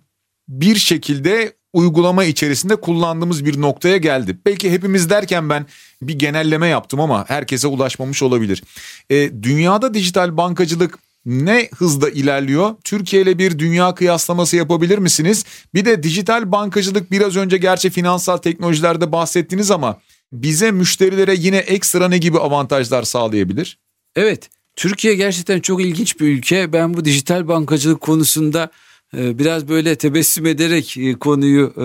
bir 0.49 0.77
şekilde 0.77 1.53
uygulama 1.75 2.25
içerisinde 2.25 2.77
kullandığımız 2.77 3.45
bir 3.45 3.61
noktaya 3.61 3.97
geldi. 3.97 4.39
Belki 4.47 4.71
hepimiz 4.71 5.11
derken 5.11 5.51
ben 5.51 5.67
bir 6.03 6.19
genelleme 6.19 6.69
yaptım 6.69 7.01
ama 7.01 7.25
herkese 7.29 7.67
ulaşmamış 7.67 8.23
olabilir. 8.23 8.63
E, 9.11 9.43
dünyada 9.43 9.95
dijital 9.95 10.37
bankacılık 10.37 10.99
ne 11.27 11.69
hızda 11.77 12.11
ilerliyor? 12.11 12.75
Türkiye 12.85 13.23
ile 13.23 13.39
bir 13.39 13.59
dünya 13.59 13.95
kıyaslaması 13.95 14.57
yapabilir 14.57 14.99
misiniz? 14.99 15.45
Bir 15.75 15.85
de 15.85 16.03
dijital 16.03 16.53
bankacılık 16.53 17.11
biraz 17.11 17.37
önce 17.37 17.57
gerçi 17.57 17.91
finansal 17.91 18.37
teknolojilerde 18.37 19.13
bahsettiniz 19.13 19.71
ama 19.71 20.01
bize 20.33 20.71
müşterilere 20.71 21.35
yine 21.39 21.57
ekstra 21.57 22.09
ne 22.09 22.19
gibi 22.19 22.39
avantajlar 22.39 23.03
sağlayabilir? 23.03 23.79
Evet, 24.17 24.51
Türkiye 24.77 25.15
gerçekten 25.15 25.61
çok 25.61 25.83
ilginç 25.83 26.21
bir 26.21 26.27
ülke. 26.27 26.73
Ben 26.73 26.95
bu 26.95 27.05
dijital 27.05 27.49
bankacılık 27.49 28.01
konusunda 28.01 28.71
biraz 29.17 29.69
böyle 29.69 29.97
tebessüm 29.97 30.47
ederek 30.47 30.97
e, 30.97 31.15
konuyu 31.15 31.73
e, 31.77 31.83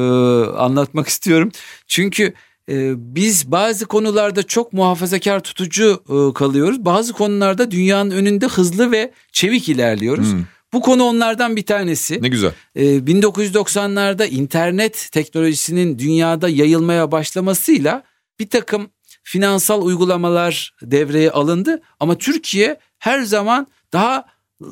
anlatmak 0.57 1.07
istiyorum. 1.07 1.51
Çünkü 1.88 2.33
ee, 2.69 2.93
biz 2.98 3.51
bazı 3.51 3.86
konularda 3.86 4.43
çok 4.43 4.74
muhafazakar 4.74 5.39
tutucu 5.39 6.03
e, 6.09 6.33
kalıyoruz. 6.33 6.86
Bazı 6.86 7.13
konularda 7.13 7.71
dünyanın 7.71 8.12
önünde 8.12 8.48
hızlı 8.48 8.91
ve 8.91 9.12
çevik 9.31 9.69
ilerliyoruz. 9.69 10.31
Hmm. 10.31 10.43
Bu 10.74 10.81
konu 10.81 11.03
onlardan 11.03 11.55
bir 11.55 11.65
tanesi. 11.65 12.21
Ne 12.21 12.27
güzel. 12.27 12.51
1990'larda 12.75 14.24
ee, 14.24 14.29
internet 14.29 15.09
teknolojisinin 15.12 16.00
dünyada 16.00 16.50
yayılmaya 16.50 17.12
başlamasıyla 17.12 18.03
bir 18.39 18.50
takım 18.50 18.89
finansal 19.24 19.81
uygulamalar 19.81 20.74
devreye 20.81 21.31
alındı. 21.31 21.81
Ama 22.00 22.17
Türkiye 22.17 22.79
her 23.00 23.21
zaman 23.21 23.67
daha 23.93 24.25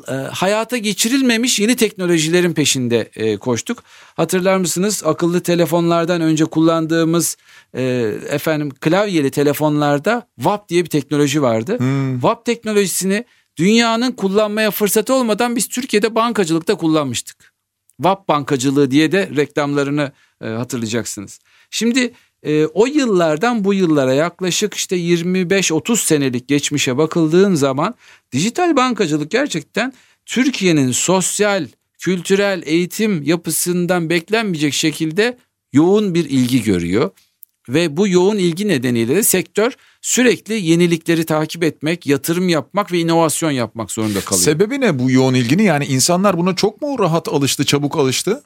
e, 0.10 0.14
hayata 0.14 0.78
geçirilmemiş 0.78 1.60
yeni 1.60 1.76
teknolojilerin 1.76 2.54
peşinde 2.54 3.10
e, 3.16 3.38
koştuk. 3.38 3.84
Hatırlar 4.16 4.58
mısınız 4.58 5.04
akıllı 5.06 5.40
telefonlardan 5.42 6.22
önce 6.22 6.46
kullandığımız 6.46 7.38
e, 7.74 7.84
efendim 8.30 8.70
klavyeli 8.70 9.32
telefonlarda 9.32 10.28
WAP 10.36 10.70
diye 10.70 10.84
bir 10.84 10.90
teknoloji 10.90 11.42
vardı. 11.42 11.80
Hmm. 11.80 12.14
WAP 12.14 12.46
teknolojisini 12.46 13.26
dünyanın 13.58 14.12
kullanmaya 14.12 14.72
fırsatı 14.72 15.14
olmadan 15.14 15.56
biz 15.56 15.68
Türkiye'de 15.68 16.16
bankacılıkta 16.16 16.76
kullanmıştık. 16.76 17.54
WAP 17.98 18.28
bankacılığı 18.28 18.92
diye 18.92 19.12
de 19.12 19.30
reklamlarını 19.36 20.12
e, 20.42 20.48
hatırlayacaksınız. 20.48 21.40
Şimdi 21.70 22.14
e, 22.44 22.66
o 22.66 22.86
yıllardan 22.86 23.64
bu 23.64 23.74
yıllara 23.74 24.14
yaklaşık 24.14 24.74
işte 24.74 24.98
25-30 24.98 25.98
senelik 25.98 26.48
geçmişe 26.48 26.98
bakıldığın 26.98 27.56
zaman 27.56 27.96
dijital 28.32 28.76
bankacılık 28.76 29.32
gerçekten 29.32 29.94
Türkiye'nin 30.26 30.92
sosyal, 30.92 31.68
kültürel 32.00 32.64
eğitim 32.66 33.24
yapısından 33.24 34.10
beklenmeyecek 34.10 34.74
şekilde 34.74 35.38
yoğun 35.74 36.14
bir 36.14 36.26
ilgi 36.26 36.64
görüyor. 36.64 37.12
Ve 37.70 37.98
bu 37.98 38.08
yoğun 38.08 38.38
ilgi 38.38 38.68
nedeniyle 38.68 39.16
de 39.16 39.24
sektör 39.24 39.74
sürekli 40.02 40.54
yenilikleri 40.54 41.26
takip 41.26 41.64
etmek, 41.64 42.08
yatırım 42.08 42.50
yapmak 42.50 42.92
ve 42.92 43.00
inovasyon 43.00 43.52
yapmak 43.52 43.92
zorunda 43.92 44.22
kalıyor. 44.22 44.46
Sebebi 44.46 44.82
ne 44.82 45.00
bu 45.00 45.12
yoğun 45.12 45.34
ilgini? 45.34 45.64
Yani 45.64 45.86
insanlar 45.86 46.38
buna 46.38 46.56
çok 46.56 46.82
mu 46.82 47.00
rahat 47.00 47.28
alıştı, 47.28 47.66
çabuk 47.66 47.98
alıştı? 47.98 48.44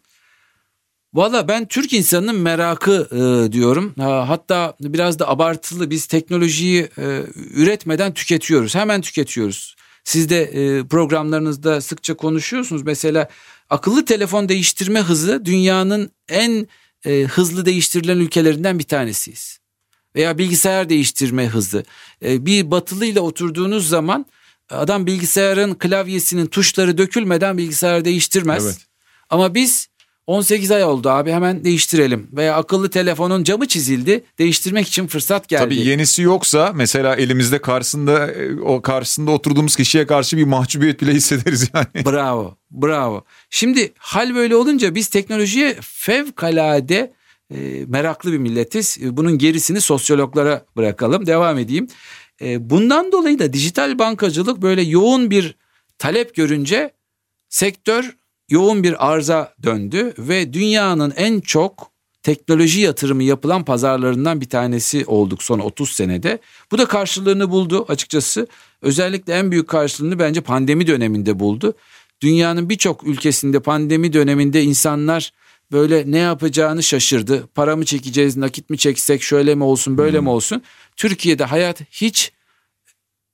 Valla 1.13 1.47
ben 1.47 1.65
Türk 1.67 1.93
insanının 1.93 2.35
merakı 2.35 3.07
e, 3.11 3.51
diyorum. 3.51 3.93
Ha, 3.97 4.29
hatta 4.29 4.75
biraz 4.79 5.19
da 5.19 5.29
abartılı 5.29 5.89
biz 5.89 6.05
teknolojiyi 6.05 6.89
e, 6.97 7.23
üretmeden 7.35 8.13
tüketiyoruz. 8.13 8.75
Hemen 8.75 9.01
tüketiyoruz. 9.01 9.75
Siz 10.03 10.29
de 10.29 10.43
e, 10.43 10.87
programlarınızda 10.87 11.81
sıkça 11.81 12.13
konuşuyorsunuz. 12.13 12.83
Mesela 12.83 13.29
akıllı 13.69 14.05
telefon 14.05 14.49
değiştirme 14.49 14.99
hızı 14.99 15.45
dünyanın 15.45 16.11
en 16.29 16.67
e, 17.05 17.23
hızlı 17.23 17.65
değiştirilen 17.65 18.17
ülkelerinden 18.17 18.79
bir 18.79 18.83
tanesiyiz. 18.83 19.59
Veya 20.15 20.37
bilgisayar 20.37 20.89
değiştirme 20.89 21.47
hızı. 21.47 21.83
E, 22.25 22.45
bir 22.45 22.71
batılı 22.71 23.05
ile 23.05 23.19
oturduğunuz 23.19 23.89
zaman 23.89 24.25
adam 24.69 25.05
bilgisayarın 25.05 25.73
klavyesinin 25.75 26.45
tuşları 26.45 26.97
dökülmeden 26.97 27.57
bilgisayar 27.57 28.05
değiştirmez. 28.05 28.65
Evet. 28.65 28.77
Ama 29.29 29.55
biz 29.55 29.87
18 30.27 30.71
ay 30.71 30.83
oldu 30.83 31.09
abi 31.09 31.31
hemen 31.31 31.63
değiştirelim. 31.63 32.27
Veya 32.33 32.55
akıllı 32.55 32.89
telefonun 32.89 33.43
camı 33.43 33.67
çizildi 33.67 34.23
değiştirmek 34.39 34.87
için 34.87 35.07
fırsat 35.07 35.47
geldi. 35.47 35.63
Tabii 35.63 35.87
yenisi 35.87 36.21
yoksa 36.21 36.71
mesela 36.75 37.15
elimizde 37.15 37.61
karşısında 37.61 38.29
o 38.63 38.81
karşısında 38.81 39.31
oturduğumuz 39.31 39.75
kişiye 39.75 40.07
karşı 40.07 40.37
bir 40.37 40.43
mahcubiyet 40.43 41.01
bile 41.01 41.13
hissederiz 41.13 41.69
yani. 41.73 42.05
Bravo 42.05 42.61
bravo. 42.71 43.23
Şimdi 43.49 43.93
hal 43.97 44.35
böyle 44.35 44.55
olunca 44.55 44.95
biz 44.95 45.07
teknolojiye 45.07 45.77
fevkalade 45.81 47.13
e, 47.53 47.85
meraklı 47.87 48.31
bir 48.31 48.37
milletiz. 48.37 48.97
E, 49.01 49.17
bunun 49.17 49.37
gerisini 49.37 49.81
sosyologlara 49.81 50.65
bırakalım 50.77 51.25
devam 51.25 51.57
edeyim. 51.57 51.87
E, 52.41 52.69
bundan 52.69 53.11
dolayı 53.11 53.39
da 53.39 53.53
dijital 53.53 53.99
bankacılık 53.99 54.61
böyle 54.61 54.81
yoğun 54.81 55.31
bir 55.31 55.55
talep 55.97 56.35
görünce 56.35 56.93
sektör 57.49 58.15
yoğun 58.51 58.83
bir 58.83 59.11
arıza 59.11 59.53
döndü 59.63 60.13
ve 60.17 60.53
dünyanın 60.53 61.13
en 61.15 61.39
çok 61.39 61.91
teknoloji 62.23 62.81
yatırımı 62.81 63.23
yapılan 63.23 63.65
pazarlarından 63.65 64.41
bir 64.41 64.49
tanesi 64.49 65.05
olduk 65.05 65.43
son 65.43 65.59
30 65.59 65.89
senede. 65.89 66.39
Bu 66.71 66.77
da 66.77 66.85
karşılığını 66.85 67.51
buldu 67.51 67.85
açıkçası. 67.87 68.47
Özellikle 68.81 69.33
en 69.33 69.51
büyük 69.51 69.67
karşılığını 69.67 70.19
bence 70.19 70.41
pandemi 70.41 70.87
döneminde 70.87 71.39
buldu. 71.39 71.73
Dünyanın 72.21 72.69
birçok 72.69 73.07
ülkesinde 73.07 73.59
pandemi 73.59 74.13
döneminde 74.13 74.63
insanlar 74.63 75.31
böyle 75.71 76.11
ne 76.11 76.17
yapacağını 76.17 76.83
şaşırdı. 76.83 77.47
Para 77.55 77.75
mı 77.75 77.85
çekeceğiz, 77.85 78.37
nakit 78.37 78.69
mi 78.69 78.77
çeksek, 78.77 79.23
şöyle 79.23 79.55
mi 79.55 79.63
olsun, 79.63 79.97
böyle 79.97 80.17
hmm. 80.17 80.23
mi 80.23 80.29
olsun? 80.29 80.63
Türkiye'de 80.95 81.43
hayat 81.43 81.81
hiç 81.91 82.31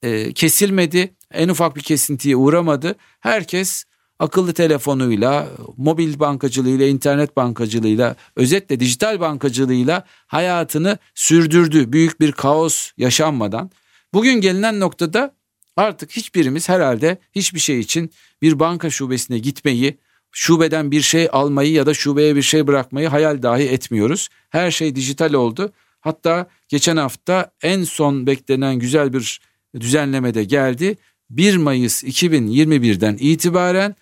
e, 0.03 0.33
kesilmedi. 0.33 1.13
En 1.31 1.49
ufak 1.49 1.75
bir 1.75 1.81
kesintiye 1.81 2.35
uğramadı. 2.35 2.95
Herkes 3.19 3.85
akıllı 4.19 4.53
telefonuyla, 4.53 5.47
mobil 5.77 6.19
bankacılığıyla, 6.19 6.87
internet 6.87 7.37
bankacılığıyla, 7.37 8.15
özetle 8.35 8.79
dijital 8.79 9.19
bankacılığıyla 9.19 10.03
hayatını 10.27 10.97
sürdürdü. 11.15 11.91
Büyük 11.93 12.19
bir 12.19 12.31
kaos 12.31 12.91
yaşanmadan. 12.97 13.71
Bugün 14.13 14.41
gelinen 14.41 14.79
noktada 14.79 15.35
artık 15.75 16.11
hiçbirimiz 16.11 16.69
herhalde 16.69 17.17
hiçbir 17.35 17.59
şey 17.59 17.79
için 17.79 18.11
bir 18.41 18.59
banka 18.59 18.89
şubesine 18.89 19.39
gitmeyi, 19.39 19.97
şubeden 20.31 20.91
bir 20.91 21.01
şey 21.01 21.29
almayı 21.31 21.71
ya 21.71 21.85
da 21.85 21.93
şubeye 21.93 22.35
bir 22.35 22.41
şey 22.41 22.67
bırakmayı 22.67 23.07
hayal 23.07 23.41
dahi 23.41 23.63
etmiyoruz. 23.63 24.29
Her 24.49 24.71
şey 24.71 24.95
dijital 24.95 25.33
oldu. 25.33 25.71
Hatta 26.01 26.47
geçen 26.67 26.97
hafta 26.97 27.51
en 27.63 27.83
son 27.83 28.27
beklenen 28.27 28.79
güzel 28.79 29.13
bir 29.13 29.41
düzenleme 29.79 30.33
de 30.33 30.43
geldi. 30.43 30.97
1 31.29 31.57
Mayıs 31.57 32.03
2021'den 32.03 33.17
itibaren 33.19 33.95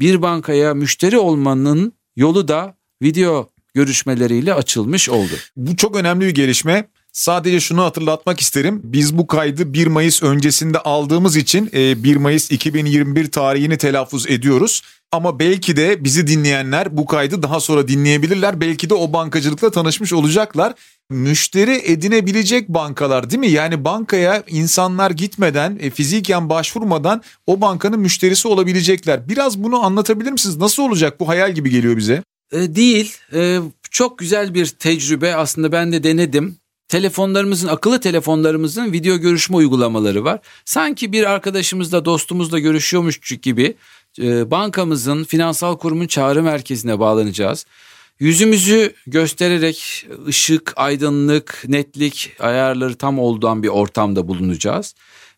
bir 0.00 0.22
bankaya 0.22 0.74
müşteri 0.74 1.18
olmanın 1.18 1.92
yolu 2.16 2.48
da 2.48 2.76
video 3.02 3.50
görüşmeleriyle 3.74 4.54
açılmış 4.54 5.08
oldu. 5.08 5.32
Bu 5.56 5.76
çok 5.76 5.96
önemli 5.96 6.24
bir 6.26 6.34
gelişme. 6.34 6.88
Sadece 7.16 7.60
şunu 7.60 7.84
hatırlatmak 7.84 8.40
isterim. 8.40 8.80
Biz 8.84 9.18
bu 9.18 9.26
kaydı 9.26 9.72
1 9.72 9.86
Mayıs 9.86 10.22
öncesinde 10.22 10.78
aldığımız 10.78 11.36
için 11.36 11.70
1 11.72 12.16
e, 12.16 12.18
Mayıs 12.18 12.50
2021 12.50 13.30
tarihini 13.30 13.78
telaffuz 13.78 14.26
ediyoruz. 14.26 14.82
Ama 15.12 15.38
belki 15.38 15.76
de 15.76 16.04
bizi 16.04 16.26
dinleyenler 16.26 16.96
bu 16.96 17.06
kaydı 17.06 17.42
daha 17.42 17.60
sonra 17.60 17.88
dinleyebilirler. 17.88 18.60
Belki 18.60 18.90
de 18.90 18.94
o 18.94 19.12
bankacılıkla 19.12 19.70
tanışmış 19.70 20.12
olacaklar. 20.12 20.74
Müşteri 21.10 21.82
edinebilecek 21.84 22.68
bankalar 22.68 23.30
değil 23.30 23.40
mi? 23.40 23.50
Yani 23.50 23.84
bankaya 23.84 24.42
insanlar 24.48 25.10
gitmeden, 25.10 25.78
e, 25.80 25.90
fiziken 25.90 26.48
başvurmadan 26.48 27.22
o 27.46 27.60
bankanın 27.60 28.00
müşterisi 28.00 28.48
olabilecekler. 28.48 29.28
Biraz 29.28 29.62
bunu 29.62 29.84
anlatabilir 29.84 30.32
misiniz? 30.32 30.56
Nasıl 30.56 30.82
olacak? 30.82 31.20
Bu 31.20 31.28
hayal 31.28 31.54
gibi 31.54 31.70
geliyor 31.70 31.96
bize. 31.96 32.22
E, 32.52 32.74
değil. 32.74 33.16
Çok 33.90 34.18
güzel 34.18 34.54
bir 34.54 34.66
tecrübe. 34.66 35.34
Aslında 35.34 35.72
ben 35.72 35.92
de 35.92 36.02
denedim 36.02 36.56
telefonlarımızın 36.88 37.68
akıllı 37.68 38.00
telefonlarımızın 38.00 38.92
video 38.92 39.16
görüşme 39.16 39.56
uygulamaları 39.56 40.24
var. 40.24 40.40
Sanki 40.64 41.12
bir 41.12 41.30
arkadaşımızla 41.30 42.04
dostumuzla 42.04 42.58
görüşüyormuş 42.58 43.18
gibi 43.42 43.74
e, 44.20 44.50
bankamızın 44.50 45.24
finansal 45.24 45.76
kurumun 45.76 46.06
çağrı 46.06 46.42
merkezine 46.42 46.98
bağlanacağız. 46.98 47.66
Yüzümüzü 48.20 48.94
göstererek 49.06 50.06
ışık, 50.28 50.72
aydınlık, 50.76 51.64
netlik 51.68 52.32
ayarları 52.38 52.94
tam 52.94 53.18
olduğun 53.18 53.62
bir 53.62 53.68
ortamda 53.68 54.28
bulunacağız. 54.28 54.94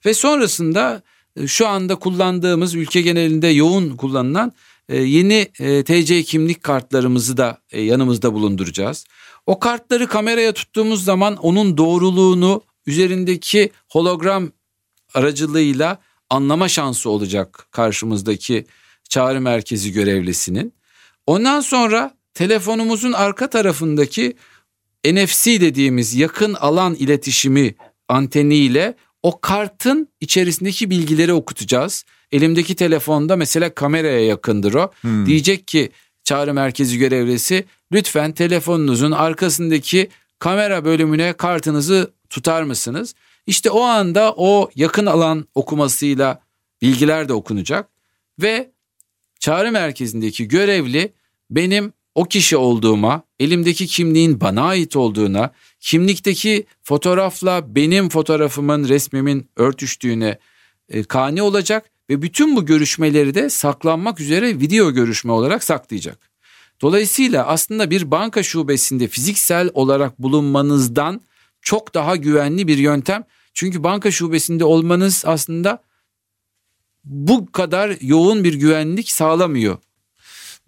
Ve 0.06 0.14
sonrasında 0.14 1.02
e, 1.36 1.46
şu 1.46 1.66
anda 1.66 1.94
kullandığımız 1.94 2.74
ülke 2.74 3.00
genelinde 3.00 3.46
yoğun 3.46 3.96
kullanılan 3.96 4.52
e, 4.88 4.96
yeni 4.96 5.44
TC 5.84 6.22
kimlik 6.22 6.62
kartlarımızı 6.62 7.36
da 7.36 7.58
yanımızda 7.72 8.34
bulunduracağız. 8.34 9.04
O 9.48 9.58
kartları 9.58 10.08
kameraya 10.08 10.52
tuttuğumuz 10.52 11.04
zaman 11.04 11.36
onun 11.36 11.76
doğruluğunu 11.76 12.62
üzerindeki 12.86 13.70
hologram 13.88 14.52
aracılığıyla 15.14 15.98
anlama 16.30 16.68
şansı 16.68 17.10
olacak 17.10 17.66
karşımızdaki 17.70 18.66
çağrı 19.08 19.40
merkezi 19.40 19.92
görevlisinin. 19.92 20.74
Ondan 21.26 21.60
sonra 21.60 22.14
telefonumuzun 22.34 23.12
arka 23.12 23.50
tarafındaki 23.50 24.36
NFC 25.04 25.60
dediğimiz 25.60 26.14
yakın 26.14 26.54
alan 26.54 26.94
iletişimi 26.94 27.74
anteniyle 28.08 28.94
o 29.22 29.40
kartın 29.40 30.08
içerisindeki 30.20 30.90
bilgileri 30.90 31.32
okutacağız. 31.32 32.04
Elimdeki 32.32 32.74
telefonda 32.76 33.36
mesela 33.36 33.74
kameraya 33.74 34.26
yakındır 34.26 34.74
o. 34.74 34.90
Hmm. 35.00 35.26
Diyecek 35.26 35.68
ki 35.68 35.90
çağrı 36.28 36.54
merkezi 36.54 36.98
görevlisi 36.98 37.64
lütfen 37.92 38.32
telefonunuzun 38.32 39.12
arkasındaki 39.12 40.08
kamera 40.38 40.84
bölümüne 40.84 41.32
kartınızı 41.32 42.12
tutar 42.30 42.62
mısınız? 42.62 43.14
İşte 43.46 43.70
o 43.70 43.80
anda 43.80 44.34
o 44.36 44.70
yakın 44.74 45.06
alan 45.06 45.48
okumasıyla 45.54 46.42
bilgiler 46.82 47.28
de 47.28 47.32
okunacak 47.32 47.88
ve 48.42 48.70
çağrı 49.40 49.72
merkezindeki 49.72 50.48
görevli 50.48 51.12
benim 51.50 51.92
o 52.14 52.24
kişi 52.24 52.56
olduğuma, 52.56 53.22
elimdeki 53.40 53.86
kimliğin 53.86 54.40
bana 54.40 54.62
ait 54.62 54.96
olduğuna, 54.96 55.50
kimlikteki 55.80 56.66
fotoğrafla 56.82 57.74
benim 57.74 58.08
fotoğrafımın, 58.08 58.88
resmimin 58.88 59.50
örtüştüğüne 59.56 60.38
e, 60.88 61.04
kani 61.04 61.42
olacak 61.42 61.90
ve 62.10 62.22
bütün 62.22 62.56
bu 62.56 62.66
görüşmeleri 62.66 63.34
de 63.34 63.50
saklanmak 63.50 64.20
üzere 64.20 64.60
video 64.60 64.92
görüşme 64.92 65.32
olarak 65.32 65.64
saklayacak. 65.64 66.30
Dolayısıyla 66.82 67.46
aslında 67.46 67.90
bir 67.90 68.10
banka 68.10 68.42
şubesinde 68.42 69.08
fiziksel 69.08 69.70
olarak 69.74 70.18
bulunmanızdan 70.18 71.20
çok 71.62 71.94
daha 71.94 72.16
güvenli 72.16 72.66
bir 72.66 72.78
yöntem. 72.78 73.24
Çünkü 73.54 73.82
banka 73.82 74.10
şubesinde 74.10 74.64
olmanız 74.64 75.22
aslında 75.26 75.82
bu 77.04 77.52
kadar 77.52 77.96
yoğun 78.00 78.44
bir 78.44 78.54
güvenlik 78.54 79.10
sağlamıyor. 79.10 79.78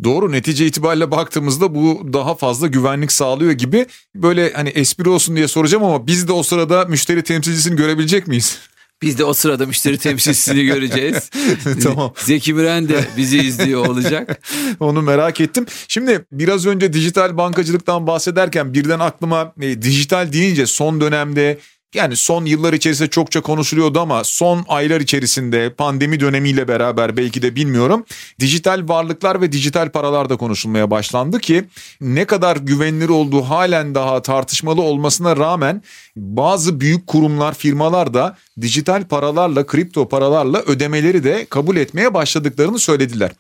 Doğru 0.05 0.33
netice 0.33 0.66
itibariyle 0.66 1.11
baktığımızda 1.11 1.74
bu 1.74 2.12
daha 2.12 2.35
fazla 2.35 2.66
güvenlik 2.66 3.12
sağlıyor 3.12 3.53
gibi. 3.53 3.87
Böyle 4.14 4.53
hani 4.53 4.68
espri 4.68 5.09
olsun 5.09 5.37
diye 5.37 5.48
soracağım 5.48 5.85
ama 5.85 6.07
biz 6.07 6.29
de 6.29 6.33
o 6.33 6.42
sırada 6.42 6.85
müşteri 6.85 7.22
temsilcisini 7.22 7.76
görebilecek 7.76 8.26
miyiz? 8.26 8.59
Biz 9.03 9.19
de 9.19 9.25
o 9.25 9.33
sırada 9.33 9.67
müşteri 9.67 9.99
temsilcisini 9.99 10.65
göreceğiz. 10.65 11.31
tamam. 11.83 12.13
Zeki 12.17 12.55
Müren 12.55 12.89
de 12.89 13.05
bizi 13.17 13.39
izliyor 13.39 13.87
olacak. 13.87 14.41
Onu 14.81 15.03
merak 15.03 15.41
ettim. 15.41 15.67
Şimdi 15.89 16.25
biraz 16.33 16.67
önce 16.67 16.93
dijital 16.93 17.37
bankacılıktan 17.37 18.07
bahsederken 18.07 18.75
birden 18.75 18.99
aklıma 18.99 19.55
e, 19.61 19.83
dijital 19.83 20.33
deyince 20.33 20.67
son 20.67 21.01
dönemde 21.01 21.59
yani 21.94 22.16
son 22.16 22.44
yıllar 22.44 22.72
içerisinde 22.72 23.11
çokça 23.11 23.40
konuşuluyordu 23.40 24.00
ama 24.00 24.24
son 24.24 24.64
aylar 24.68 25.00
içerisinde 25.00 25.74
pandemi 25.74 26.20
dönemiyle 26.20 26.68
beraber 26.68 27.16
belki 27.16 27.42
de 27.42 27.57
bilmiyorum 27.57 28.05
dijital 28.40 28.88
varlıklar 28.88 29.40
ve 29.40 29.53
dijital 29.53 29.90
paralar 29.90 30.31
da 30.31 30.37
konuşulmaya 30.37 30.90
başlandı 30.90 31.38
ki 31.38 31.64
ne 32.00 32.24
kadar 32.24 32.57
güvenilir 32.57 33.09
olduğu 33.09 33.42
halen 33.42 33.94
daha 33.94 34.22
tartışmalı 34.22 34.83
olmasına 34.83 35.37
rağmen 35.37 35.83
bazı 36.16 36.81
büyük 36.81 37.07
kurumlar 37.07 37.55
firmalar 37.55 38.14
da 38.14 38.37
dijital 38.61 39.05
paralarla 39.09 39.66
kripto 39.66 40.09
paralarla 40.09 40.59
ödemeleri 40.59 41.24
de 41.24 41.46
kabul 41.50 41.76
etmeye 41.76 42.14
başladıklarını 42.14 42.79
söylediler. 42.79 43.31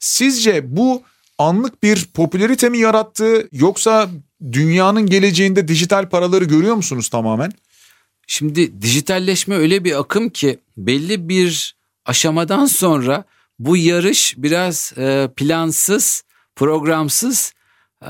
Sizce 0.00 0.76
bu 0.76 1.02
anlık 1.38 1.82
bir 1.82 2.08
popülerite 2.14 2.68
mi 2.68 2.78
yarattı 2.78 3.48
yoksa 3.52 4.08
dünyanın 4.52 5.06
geleceğinde 5.06 5.68
dijital 5.68 6.08
paraları 6.08 6.44
görüyor 6.44 6.74
musunuz 6.74 7.08
tamamen? 7.08 7.52
Şimdi 8.26 8.82
dijitalleşme 8.82 9.56
öyle 9.56 9.84
bir 9.84 10.00
akım 10.00 10.28
ki 10.28 10.58
belli 10.76 11.28
bir 11.28 11.76
aşamadan 12.04 12.66
sonra 12.66 13.24
bu 13.58 13.76
yarış 13.76 14.34
biraz 14.38 14.92
e, 14.98 15.28
plansız, 15.36 16.24
programsız, 16.56 17.52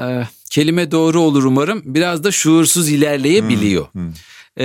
e, 0.00 0.22
kelime 0.50 0.90
doğru 0.90 1.20
olur 1.20 1.44
umarım, 1.44 1.82
biraz 1.84 2.24
da 2.24 2.30
şuursuz 2.30 2.88
ilerleyebiliyor. 2.88 3.86
Hmm, 3.92 4.02
hmm. 4.02 4.12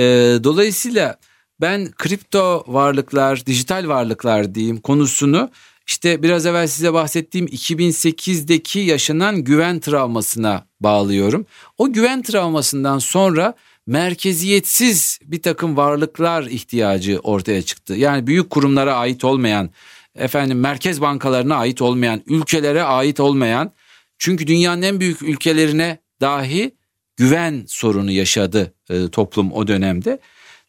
dolayısıyla 0.44 1.16
ben 1.60 1.90
kripto 1.90 2.64
varlıklar, 2.66 3.46
dijital 3.46 3.88
varlıklar 3.88 4.54
diyeyim 4.54 4.80
konusunu 4.80 5.50
işte 5.90 6.22
biraz 6.22 6.46
evvel 6.46 6.66
size 6.66 6.92
bahsettiğim 6.92 7.46
2008'deki 7.46 8.78
yaşanan 8.78 9.44
güven 9.44 9.80
travmasına 9.80 10.66
bağlıyorum. 10.80 11.46
O 11.78 11.92
güven 11.92 12.22
travmasından 12.22 12.98
sonra 12.98 13.54
merkeziyetsiz 13.90 15.18
bir 15.22 15.42
takım 15.42 15.76
varlıklar 15.76 16.42
ihtiyacı 16.42 17.18
ortaya 17.22 17.62
çıktı. 17.62 17.94
Yani 17.94 18.26
büyük 18.26 18.50
kurumlara 18.50 18.94
ait 18.94 19.24
olmayan, 19.24 19.70
efendim 20.14 20.60
merkez 20.60 21.00
bankalarına 21.00 21.56
ait 21.56 21.82
olmayan, 21.82 22.22
ülkelere 22.26 22.82
ait 22.82 23.20
olmayan 23.20 23.72
çünkü 24.18 24.46
dünyanın 24.46 24.82
en 24.82 25.00
büyük 25.00 25.22
ülkelerine 25.22 25.98
dahi 26.20 26.74
güven 27.16 27.64
sorunu 27.66 28.10
yaşadı 28.10 28.74
e, 28.90 29.08
toplum 29.08 29.52
o 29.52 29.66
dönemde. 29.66 30.18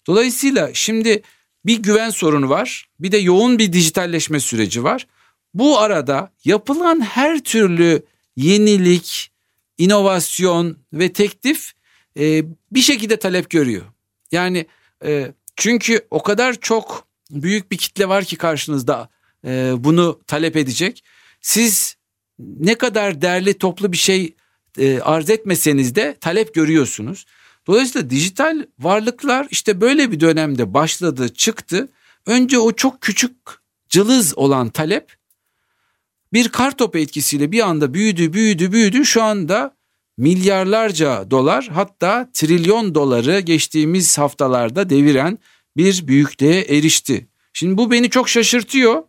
Dolayısıyla 0.07 0.69
şimdi 0.73 1.21
bir 1.65 1.77
güven 1.77 2.09
sorunu 2.09 2.49
var, 2.49 2.89
bir 2.99 3.11
de 3.11 3.17
yoğun 3.17 3.59
bir 3.59 3.73
dijitalleşme 3.73 4.39
süreci 4.39 4.83
var. 4.83 5.07
Bu 5.53 5.79
arada 5.79 6.31
yapılan 6.45 7.01
her 7.01 7.39
türlü 7.39 8.05
yenilik, 8.35 9.31
inovasyon 9.77 10.77
ve 10.93 11.13
teklif 11.13 11.73
e, 12.19 12.43
bir 12.71 12.81
şekilde 12.81 13.17
talep 13.17 13.49
görüyor. 13.49 13.85
Yani 14.31 14.65
e, 15.05 15.31
çünkü 15.55 16.07
o 16.11 16.23
kadar 16.23 16.53
çok 16.53 17.07
büyük 17.31 17.71
bir 17.71 17.77
kitle 17.77 18.09
var 18.09 18.23
ki 18.23 18.35
karşınızda 18.35 19.09
e, 19.45 19.73
bunu 19.77 20.21
talep 20.27 20.55
edecek. 20.57 21.03
Siz 21.41 21.95
ne 22.39 22.75
kadar 22.75 23.21
değerli 23.21 23.53
toplu 23.53 23.91
bir 23.91 23.97
şey 23.97 24.35
e, 24.77 24.99
arz 24.99 25.29
etmeseniz 25.29 25.95
de 25.95 26.17
talep 26.21 26.53
görüyorsunuz. 26.53 27.25
Dolayısıyla 27.67 28.09
dijital 28.09 28.65
varlıklar 28.79 29.47
işte 29.51 29.81
böyle 29.81 30.11
bir 30.11 30.19
dönemde 30.19 30.73
başladı, 30.73 31.33
çıktı. 31.33 31.89
Önce 32.25 32.59
o 32.59 32.71
çok 32.71 33.01
küçük 33.01 33.37
cılız 33.89 34.37
olan 34.37 34.69
talep 34.69 35.15
bir 36.33 36.49
kar 36.49 36.77
topu 36.77 36.97
etkisiyle 36.97 37.51
bir 37.51 37.59
anda 37.59 37.93
büyüdü, 37.93 38.33
büyüdü, 38.33 38.71
büyüdü. 38.71 39.05
Şu 39.05 39.23
anda 39.23 39.75
milyarlarca 40.21 41.31
dolar 41.31 41.69
hatta 41.73 42.29
trilyon 42.33 42.95
doları 42.95 43.39
geçtiğimiz 43.39 44.17
haftalarda 44.17 44.89
deviren 44.89 45.39
bir 45.77 46.07
büyüklüğe 46.07 46.61
erişti. 46.61 47.27
Şimdi 47.53 47.77
bu 47.77 47.91
beni 47.91 48.09
çok 48.09 48.29
şaşırtıyor. 48.29 49.03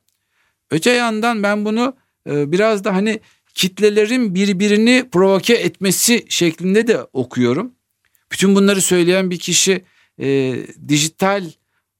Öte 0.70 0.90
yandan 0.90 1.42
ben 1.42 1.64
bunu 1.64 1.96
e, 2.30 2.52
biraz 2.52 2.84
da 2.84 2.94
hani 2.94 3.20
kitlelerin 3.54 4.34
birbirini 4.34 5.08
provoke 5.12 5.54
etmesi 5.54 6.26
şeklinde 6.28 6.86
de 6.86 6.98
okuyorum. 7.12 7.72
Bütün 8.32 8.54
bunları 8.54 8.82
söyleyen 8.82 9.30
bir 9.30 9.38
kişi 9.38 9.84
e, 10.20 10.56
dijital 10.88 11.44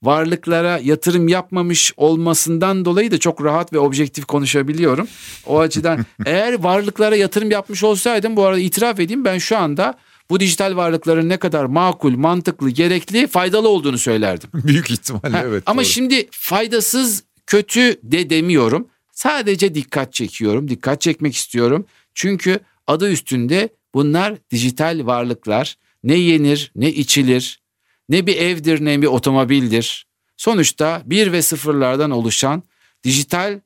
varlıklara 0.03 0.79
yatırım 0.79 1.29
yapmamış 1.29 1.93
olmasından 1.97 2.85
dolayı 2.85 3.11
da 3.11 3.19
çok 3.19 3.45
rahat 3.45 3.73
ve 3.73 3.79
objektif 3.79 4.25
konuşabiliyorum. 4.25 5.09
O 5.47 5.61
açıdan 5.61 6.07
eğer 6.27 6.63
varlıklara 6.63 7.17
yatırım 7.17 7.51
yapmış 7.51 7.85
olsaydım 7.85 8.37
bu 8.37 8.45
arada 8.45 8.61
itiraf 8.61 9.01
edeyim 9.01 9.25
ben 9.25 9.39
şu 9.39 9.59
anda 9.59 9.99
bu 10.31 10.41
dijital 10.41 10.77
varlıkların 10.77 11.29
ne 11.29 11.37
kadar 11.37 11.65
makul, 11.65 12.17
mantıklı, 12.17 12.71
gerekli, 12.71 13.27
faydalı 13.27 13.69
olduğunu 13.69 13.99
söylerdim. 13.99 14.51
Büyük 14.55 14.91
ihtimalle 14.91 15.37
ha, 15.37 15.45
evet. 15.47 15.63
Ama 15.67 15.83
doğru. 15.83 15.89
şimdi 15.89 16.29
faydasız, 16.31 17.25
kötü 17.47 17.97
de 18.03 18.31
demiyorum. 18.31 18.89
Sadece 19.13 19.75
dikkat 19.75 20.13
çekiyorum, 20.13 20.69
dikkat 20.69 21.01
çekmek 21.01 21.37
istiyorum. 21.37 21.87
Çünkü 22.15 22.59
adı 22.87 23.13
üstünde 23.13 23.69
bunlar 23.95 24.35
dijital 24.51 25.07
varlıklar. 25.07 25.77
Ne 26.05 26.15
yenir, 26.15 26.73
ne 26.77 26.89
içilir, 26.89 27.62
ne 28.09 28.27
bir 28.27 28.37
evdir 28.37 28.85
ne 28.85 29.03
bir 29.03 29.07
otomobildir. 29.07 30.07
Sonuçta 30.37 31.03
bir 31.07 31.33
ve 31.33 31.43
sıfırlardan 31.43 32.11
oluşan 32.11 32.63
dijital 33.05 33.61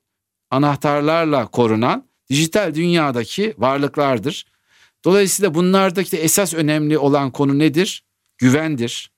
anahtarlarla 0.51 1.47
korunan 1.47 2.07
dijital 2.29 2.75
dünyadaki 2.75 3.53
varlıklardır. 3.57 4.45
Dolayısıyla 5.05 5.53
bunlardaki 5.53 6.17
esas 6.17 6.53
önemli 6.53 6.97
olan 6.97 7.31
konu 7.31 7.59
nedir? 7.59 8.03
Güvendir. 8.37 9.11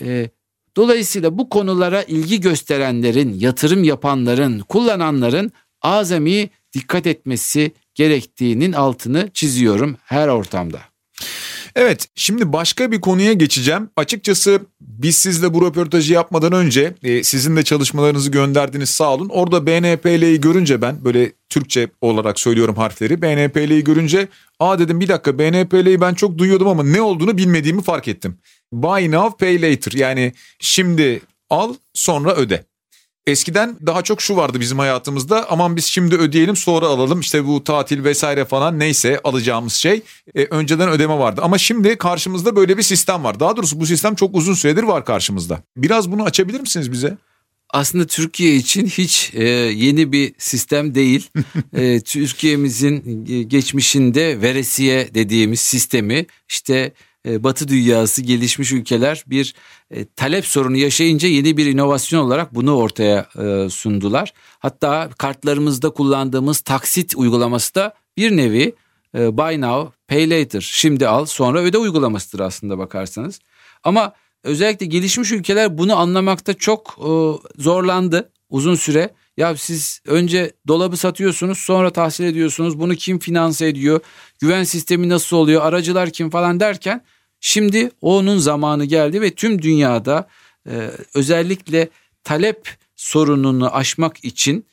Ee, 0.00 0.30
dolayısıyla 0.76 1.38
bu 1.38 1.48
konulara 1.48 2.02
ilgi 2.02 2.40
gösterenlerin, 2.40 3.34
yatırım 3.38 3.84
yapanların, 3.84 4.60
kullananların 4.60 5.52
azami 5.82 6.50
dikkat 6.72 7.06
etmesi 7.06 7.72
gerektiğinin 7.94 8.72
altını 8.72 9.30
çiziyorum 9.34 9.96
her 10.04 10.28
ortamda. 10.28 10.80
Evet 11.76 12.08
şimdi 12.14 12.52
başka 12.52 12.92
bir 12.92 13.00
konuya 13.00 13.32
geçeceğim. 13.32 13.90
Açıkçası 13.96 14.60
biz 14.80 15.16
sizle 15.16 15.54
bu 15.54 15.66
röportajı 15.66 16.12
yapmadan 16.12 16.52
önce 16.52 16.94
e, 17.02 17.22
sizin 17.22 17.56
de 17.56 17.62
çalışmalarınızı 17.62 18.30
gönderdiniz 18.30 18.90
sağ 18.90 19.14
olun. 19.14 19.28
Orada 19.28 19.66
BNPL'yi 19.66 20.40
görünce 20.40 20.82
ben 20.82 21.04
böyle 21.04 21.32
Türkçe 21.48 21.88
olarak 22.00 22.40
söylüyorum 22.40 22.76
harfleri. 22.76 23.22
BNPL'yi 23.22 23.84
görünce 23.84 24.28
aa 24.60 24.78
dedim 24.78 25.00
bir 25.00 25.08
dakika 25.08 25.38
BNPL'yi 25.38 26.00
ben 26.00 26.14
çok 26.14 26.38
duyuyordum 26.38 26.68
ama 26.68 26.82
ne 26.82 27.00
olduğunu 27.00 27.38
bilmediğimi 27.38 27.82
fark 27.82 28.08
ettim. 28.08 28.38
Buy 28.72 29.10
now 29.10 29.46
pay 29.46 29.62
later 29.62 29.92
yani 29.92 30.32
şimdi 30.60 31.20
al 31.50 31.74
sonra 31.94 32.34
öde. 32.34 32.64
Eskiden 33.26 33.76
daha 33.86 34.02
çok 34.02 34.22
şu 34.22 34.36
vardı 34.36 34.60
bizim 34.60 34.78
hayatımızda 34.78 35.50
aman 35.50 35.76
biz 35.76 35.84
şimdi 35.84 36.16
ödeyelim 36.16 36.56
sonra 36.56 36.86
alalım 36.86 37.20
işte 37.20 37.46
bu 37.46 37.64
tatil 37.64 38.04
vesaire 38.04 38.44
falan 38.44 38.78
neyse 38.78 39.20
alacağımız 39.24 39.72
şey 39.72 40.02
e, 40.34 40.44
önceden 40.44 40.88
ödeme 40.88 41.18
vardı. 41.18 41.40
Ama 41.44 41.58
şimdi 41.58 41.98
karşımızda 41.98 42.56
böyle 42.56 42.78
bir 42.78 42.82
sistem 42.82 43.24
var 43.24 43.40
daha 43.40 43.56
doğrusu 43.56 43.80
bu 43.80 43.86
sistem 43.86 44.14
çok 44.14 44.34
uzun 44.34 44.54
süredir 44.54 44.82
var 44.82 45.04
karşımızda. 45.04 45.62
Biraz 45.76 46.12
bunu 46.12 46.24
açabilir 46.24 46.60
misiniz 46.60 46.92
bize? 46.92 47.16
Aslında 47.70 48.06
Türkiye 48.06 48.56
için 48.56 48.86
hiç 48.86 49.30
e, 49.34 49.44
yeni 49.44 50.12
bir 50.12 50.34
sistem 50.38 50.94
değil. 50.94 51.30
e, 51.72 52.00
Türkiye'mizin 52.00 53.24
geçmişinde 53.48 54.40
veresiye 54.40 55.14
dediğimiz 55.14 55.60
sistemi 55.60 56.26
işte 56.48 56.92
Batı 57.26 57.68
dünyası 57.68 58.22
gelişmiş 58.22 58.72
ülkeler 58.72 59.24
bir 59.26 59.54
e, 59.90 60.04
talep 60.04 60.46
sorunu 60.46 60.76
yaşayınca 60.76 61.28
yeni 61.28 61.56
bir 61.56 61.66
inovasyon 61.66 62.20
olarak 62.20 62.54
bunu 62.54 62.76
ortaya 62.76 63.28
e, 63.38 63.68
sundular. 63.70 64.32
Hatta 64.58 65.10
kartlarımızda 65.18 65.90
kullandığımız 65.90 66.60
taksit 66.60 67.16
uygulaması 67.16 67.74
da 67.74 67.94
bir 68.16 68.36
nevi 68.36 68.74
buy 69.14 69.60
now 69.60 69.92
pay 70.08 70.30
later 70.30 70.60
şimdi 70.60 71.08
al 71.08 71.24
sonra 71.24 71.60
öde 71.60 71.78
uygulamasıdır 71.78 72.40
aslında 72.40 72.78
bakarsanız. 72.78 73.40
Ama 73.84 74.12
özellikle 74.42 74.86
gelişmiş 74.86 75.32
ülkeler 75.32 75.78
bunu 75.78 75.96
anlamakta 75.96 76.54
çok 76.54 76.98
zorlandı 77.58 78.30
uzun 78.50 78.74
süre. 78.74 79.10
Ya 79.36 79.56
siz 79.56 80.00
önce 80.06 80.52
dolabı 80.68 80.96
satıyorsunuz 80.96 81.58
sonra 81.58 81.90
tahsil 81.90 82.24
ediyorsunuz. 82.24 82.78
Bunu 82.80 82.94
kim 82.94 83.18
finanse 83.18 83.66
ediyor? 83.66 84.00
Güven 84.40 84.64
sistemi 84.64 85.08
nasıl 85.08 85.36
oluyor? 85.36 85.62
Aracılar 85.62 86.10
kim 86.10 86.30
falan 86.30 86.60
derken 86.60 87.04
şimdi 87.40 87.90
onun 88.00 88.38
zamanı 88.38 88.84
geldi 88.84 89.20
ve 89.20 89.30
tüm 89.30 89.62
dünyada 89.62 90.28
e, 90.68 90.90
özellikle 91.14 91.88
talep 92.24 92.68
sorununu 92.96 93.74
aşmak 93.74 94.24
için 94.24 94.66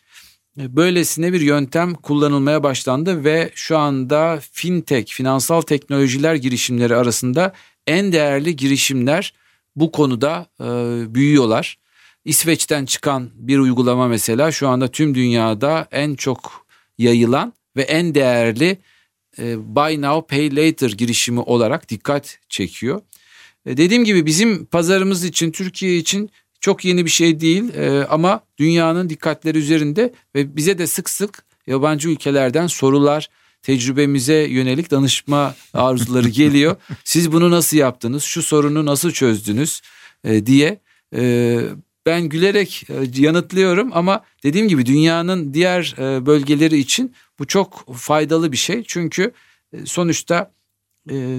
e, 0.60 0.76
böylesine 0.76 1.34
bir 1.34 1.42
yöntem 1.42 1.94
kullanılmaya 1.94 2.64
başlandı 2.64 3.24
ve 3.24 3.52
şu 3.56 3.78
anda 3.78 4.40
fintech, 4.52 5.14
finansal 5.14 5.62
teknolojiler 5.62 6.36
girişimleri 6.36 6.96
arasında 6.96 7.54
en 7.88 8.12
değerli 8.12 8.56
girişimler 8.56 9.34
bu 9.76 9.92
konuda 9.92 10.48
e, 10.60 10.66
büyüyorlar. 11.16 11.78
İsveç'ten 12.26 12.86
çıkan 12.86 13.30
bir 13.36 13.58
uygulama 13.58 14.08
mesela 14.08 14.52
şu 14.52 14.68
anda 14.68 14.88
tüm 14.88 15.16
dünyada 15.16 15.88
en 15.92 16.16
çok 16.16 16.66
yayılan 16.98 17.54
ve 17.76 17.82
en 17.82 18.16
değerli 18.16 18.78
e, 19.40 19.76
Buy 19.76 20.02
Now 20.02 20.36
Pay 20.36 20.56
Later 20.56 20.90
girişimi 20.90 21.40
olarak 21.40 21.90
dikkat 21.90 22.40
çekiyor. 22.50 23.02
E, 23.66 23.78
dediğim 23.78 24.04
gibi 24.04 24.26
bizim 24.26 24.66
pazarımız 24.66 25.24
için 25.24 25.52
Türkiye 25.52 25.98
için 25.98 26.30
çok 26.60 26.86
yeni 26.86 27.06
bir 27.06 27.10
şey 27.10 27.40
değil 27.40 27.74
e, 27.74 28.06
ama 28.10 28.44
dünyanın 28.58 29.10
dikkatleri 29.10 29.58
üzerinde 29.58 30.14
ve 30.36 30.56
bize 30.56 30.78
de 30.78 30.88
sık 30.88 31.10
sık 31.10 31.44
yabancı 31.68 32.10
ülkelerden 32.10 32.68
sorular, 32.68 33.30
tecrübemize 33.62 34.48
yönelik 34.50 34.92
danışma 34.92 35.56
arzuları 35.74 36.30
geliyor. 36.30 36.76
Siz 37.04 37.32
bunu 37.32 37.52
nasıl 37.52 37.78
yaptınız? 37.78 38.24
Şu 38.24 38.42
sorunu 38.42 38.86
nasıl 38.86 39.12
çözdünüz? 39.12 39.82
diye 40.46 40.80
ben 42.10 42.30
gülerek 42.30 42.84
e, 42.90 42.94
yanıtlıyorum 43.22 43.90
ama 43.94 44.24
dediğim 44.44 44.68
gibi 44.68 44.86
dünyanın 44.86 45.54
diğer 45.54 45.96
e, 45.98 46.26
bölgeleri 46.26 46.78
için 46.78 47.16
bu 47.40 47.48
çok 47.48 47.96
faydalı 47.96 48.52
bir 48.52 48.58
şey. 48.58 48.84
Çünkü 48.88 49.32
e, 49.74 49.86
sonuçta 49.86 50.52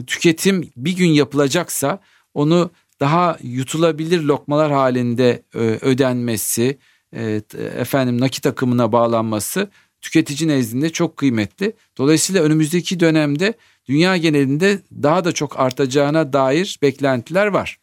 tüketim 0.06 0.70
bir 0.76 0.96
gün 0.96 1.08
yapılacaksa 1.08 2.00
onu 2.34 2.70
daha 3.00 3.38
yutulabilir 3.42 4.22
lokmalar 4.22 4.72
halinde 4.72 5.42
ödenmesi, 5.80 6.78
efendim 7.76 8.20
nakit 8.20 8.46
akımına 8.46 8.92
bağlanması 8.92 9.70
tüketici 10.00 10.48
nezdinde 10.48 10.90
çok 10.90 11.16
kıymetli. 11.16 11.72
Dolayısıyla 11.98 12.42
önümüzdeki 12.42 13.00
dönemde 13.00 13.54
dünya 13.90 14.16
genelinde 14.16 14.78
daha 15.02 15.24
da 15.24 15.32
çok 15.32 15.60
artacağına 15.60 16.32
dair 16.32 16.78
beklentiler 16.82 17.46
var. 17.46 17.78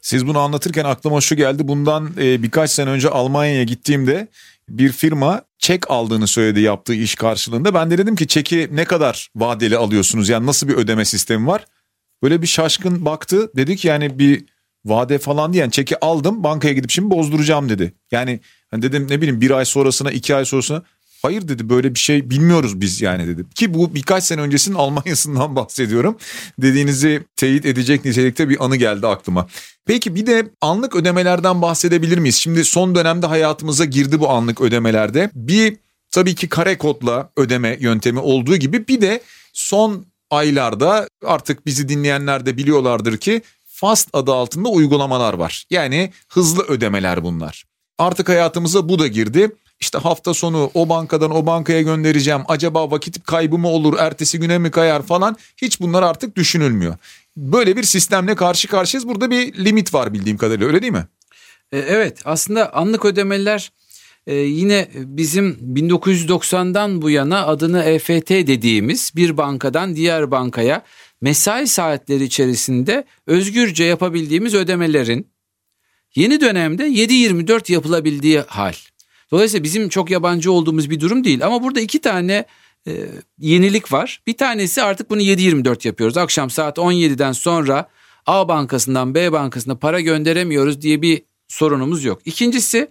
Siz 0.00 0.26
bunu 0.26 0.38
anlatırken 0.38 0.84
aklıma 0.84 1.20
şu 1.20 1.34
geldi. 1.34 1.68
Bundan 1.68 2.10
e, 2.18 2.42
birkaç 2.42 2.70
sene 2.70 2.90
önce 2.90 3.08
Almanya'ya 3.08 3.62
gittiğimde 3.62 4.28
bir 4.68 4.92
firma 4.92 5.42
çek 5.58 5.90
aldığını 5.90 6.26
söyledi 6.26 6.60
yaptığı 6.60 6.94
iş 6.94 7.14
karşılığında. 7.14 7.74
Ben 7.74 7.90
de 7.90 7.98
dedim 7.98 8.16
ki 8.16 8.26
çeki 8.26 8.68
ne 8.72 8.84
kadar 8.84 9.28
vadeli 9.36 9.76
alıyorsunuz? 9.76 10.28
Yani 10.28 10.46
nasıl 10.46 10.68
bir 10.68 10.74
ödeme 10.74 11.04
sistemi 11.04 11.46
var? 11.46 11.64
Böyle 12.22 12.42
bir 12.42 12.46
şaşkın 12.46 13.04
baktı. 13.04 13.50
Dedi 13.56 13.76
ki 13.76 13.88
yani 13.88 14.18
bir 14.18 14.44
vade 14.84 15.18
falan 15.18 15.52
diyen 15.52 15.70
çeki 15.70 16.00
aldım 16.00 16.44
bankaya 16.44 16.74
gidip 16.74 16.90
şimdi 16.90 17.10
bozduracağım 17.10 17.68
dedi. 17.68 17.92
Yani 18.10 18.40
hani 18.70 18.82
dedim 18.82 19.06
ne 19.10 19.20
bileyim 19.20 19.40
bir 19.40 19.50
ay 19.50 19.64
sonrasına 19.64 20.10
iki 20.10 20.34
ay 20.34 20.44
sonrasına 20.44 20.82
Hayır 21.26 21.48
dedi 21.48 21.68
böyle 21.68 21.94
bir 21.94 21.98
şey 21.98 22.30
bilmiyoruz 22.30 22.80
biz 22.80 23.00
yani 23.00 23.26
dedi. 23.26 23.44
Ki 23.54 23.74
bu 23.74 23.94
birkaç 23.94 24.24
sene 24.24 24.40
öncesinin 24.40 24.76
Almanya'sından 24.76 25.56
bahsediyorum. 25.56 26.16
Dediğinizi 26.58 27.22
teyit 27.36 27.66
edecek 27.66 28.04
nitelikte 28.04 28.48
bir 28.48 28.64
anı 28.64 28.76
geldi 28.76 29.06
aklıma. 29.06 29.46
Peki 29.86 30.14
bir 30.14 30.26
de 30.26 30.50
anlık 30.60 30.96
ödemelerden 30.96 31.62
bahsedebilir 31.62 32.18
miyiz? 32.18 32.36
Şimdi 32.36 32.64
son 32.64 32.94
dönemde 32.94 33.26
hayatımıza 33.26 33.84
girdi 33.84 34.20
bu 34.20 34.30
anlık 34.30 34.60
ödemelerde. 34.60 35.30
Bir 35.34 35.76
tabii 36.10 36.34
ki 36.34 36.48
kare 36.48 36.78
kodla 36.78 37.30
ödeme 37.36 37.76
yöntemi 37.80 38.18
olduğu 38.18 38.56
gibi 38.56 38.88
bir 38.88 39.00
de 39.00 39.22
son 39.52 40.06
aylarda 40.30 41.08
artık 41.24 41.66
bizi 41.66 41.88
dinleyenler 41.88 42.46
de 42.46 42.56
biliyorlardır 42.56 43.16
ki 43.16 43.42
FAST 43.64 44.08
adı 44.12 44.32
altında 44.32 44.68
uygulamalar 44.68 45.34
var. 45.34 45.64
Yani 45.70 46.12
hızlı 46.28 46.62
ödemeler 46.62 47.24
bunlar. 47.24 47.64
Artık 47.98 48.28
hayatımıza 48.28 48.88
bu 48.88 48.98
da 48.98 49.06
girdi. 49.06 49.50
İşte 49.80 49.98
hafta 49.98 50.34
sonu 50.34 50.70
o 50.74 50.88
bankadan 50.88 51.30
o 51.30 51.46
bankaya 51.46 51.82
göndereceğim. 51.82 52.40
Acaba 52.48 52.90
vakit 52.90 53.24
kaybı 53.24 53.58
mı 53.58 53.68
olur, 53.68 53.98
ertesi 53.98 54.38
güne 54.38 54.58
mi 54.58 54.70
kayar 54.70 55.02
falan. 55.02 55.36
Hiç 55.56 55.80
bunlar 55.80 56.02
artık 56.02 56.36
düşünülmüyor. 56.36 56.96
Böyle 57.36 57.76
bir 57.76 57.82
sistemle 57.82 58.34
karşı 58.34 58.68
karşıyayız. 58.68 59.08
Burada 59.08 59.30
bir 59.30 59.64
limit 59.64 59.94
var 59.94 60.14
bildiğim 60.14 60.36
kadarıyla 60.36 60.66
öyle 60.66 60.82
değil 60.82 60.92
mi? 60.92 61.06
E, 61.72 61.78
evet 61.78 62.18
aslında 62.24 62.74
anlık 62.74 63.04
ödemeler 63.04 63.72
e, 64.26 64.34
yine 64.34 64.88
bizim 64.94 65.52
1990'dan 65.74 67.02
bu 67.02 67.10
yana 67.10 67.46
adını 67.46 67.82
EFT 67.82 68.30
dediğimiz 68.30 69.12
bir 69.16 69.36
bankadan 69.36 69.96
diğer 69.96 70.30
bankaya 70.30 70.82
mesai 71.20 71.66
saatleri 71.66 72.24
içerisinde 72.24 73.04
özgürce 73.26 73.84
yapabildiğimiz 73.84 74.54
ödemelerin 74.54 75.30
yeni 76.14 76.40
dönemde 76.40 76.88
7-24 76.88 77.72
yapılabildiği 77.72 78.40
hal. 78.40 78.74
Dolayısıyla 79.30 79.64
bizim 79.64 79.88
çok 79.88 80.10
yabancı 80.10 80.52
olduğumuz 80.52 80.90
bir 80.90 81.00
durum 81.00 81.24
değil. 81.24 81.46
Ama 81.46 81.62
burada 81.62 81.80
iki 81.80 82.00
tane 82.00 82.44
e, 82.88 83.06
yenilik 83.38 83.92
var. 83.92 84.22
Bir 84.26 84.36
tanesi 84.36 84.82
artık 84.82 85.10
bunu 85.10 85.22
7-24 85.22 85.86
yapıyoruz. 85.86 86.16
Akşam 86.16 86.50
saat 86.50 86.78
17'den 86.78 87.32
sonra 87.32 87.88
A 88.26 88.48
bankasından 88.48 89.14
B 89.14 89.32
bankasına 89.32 89.74
para 89.74 90.00
gönderemiyoruz 90.00 90.82
diye 90.82 91.02
bir 91.02 91.22
sorunumuz 91.48 92.04
yok. 92.04 92.20
İkincisi 92.24 92.88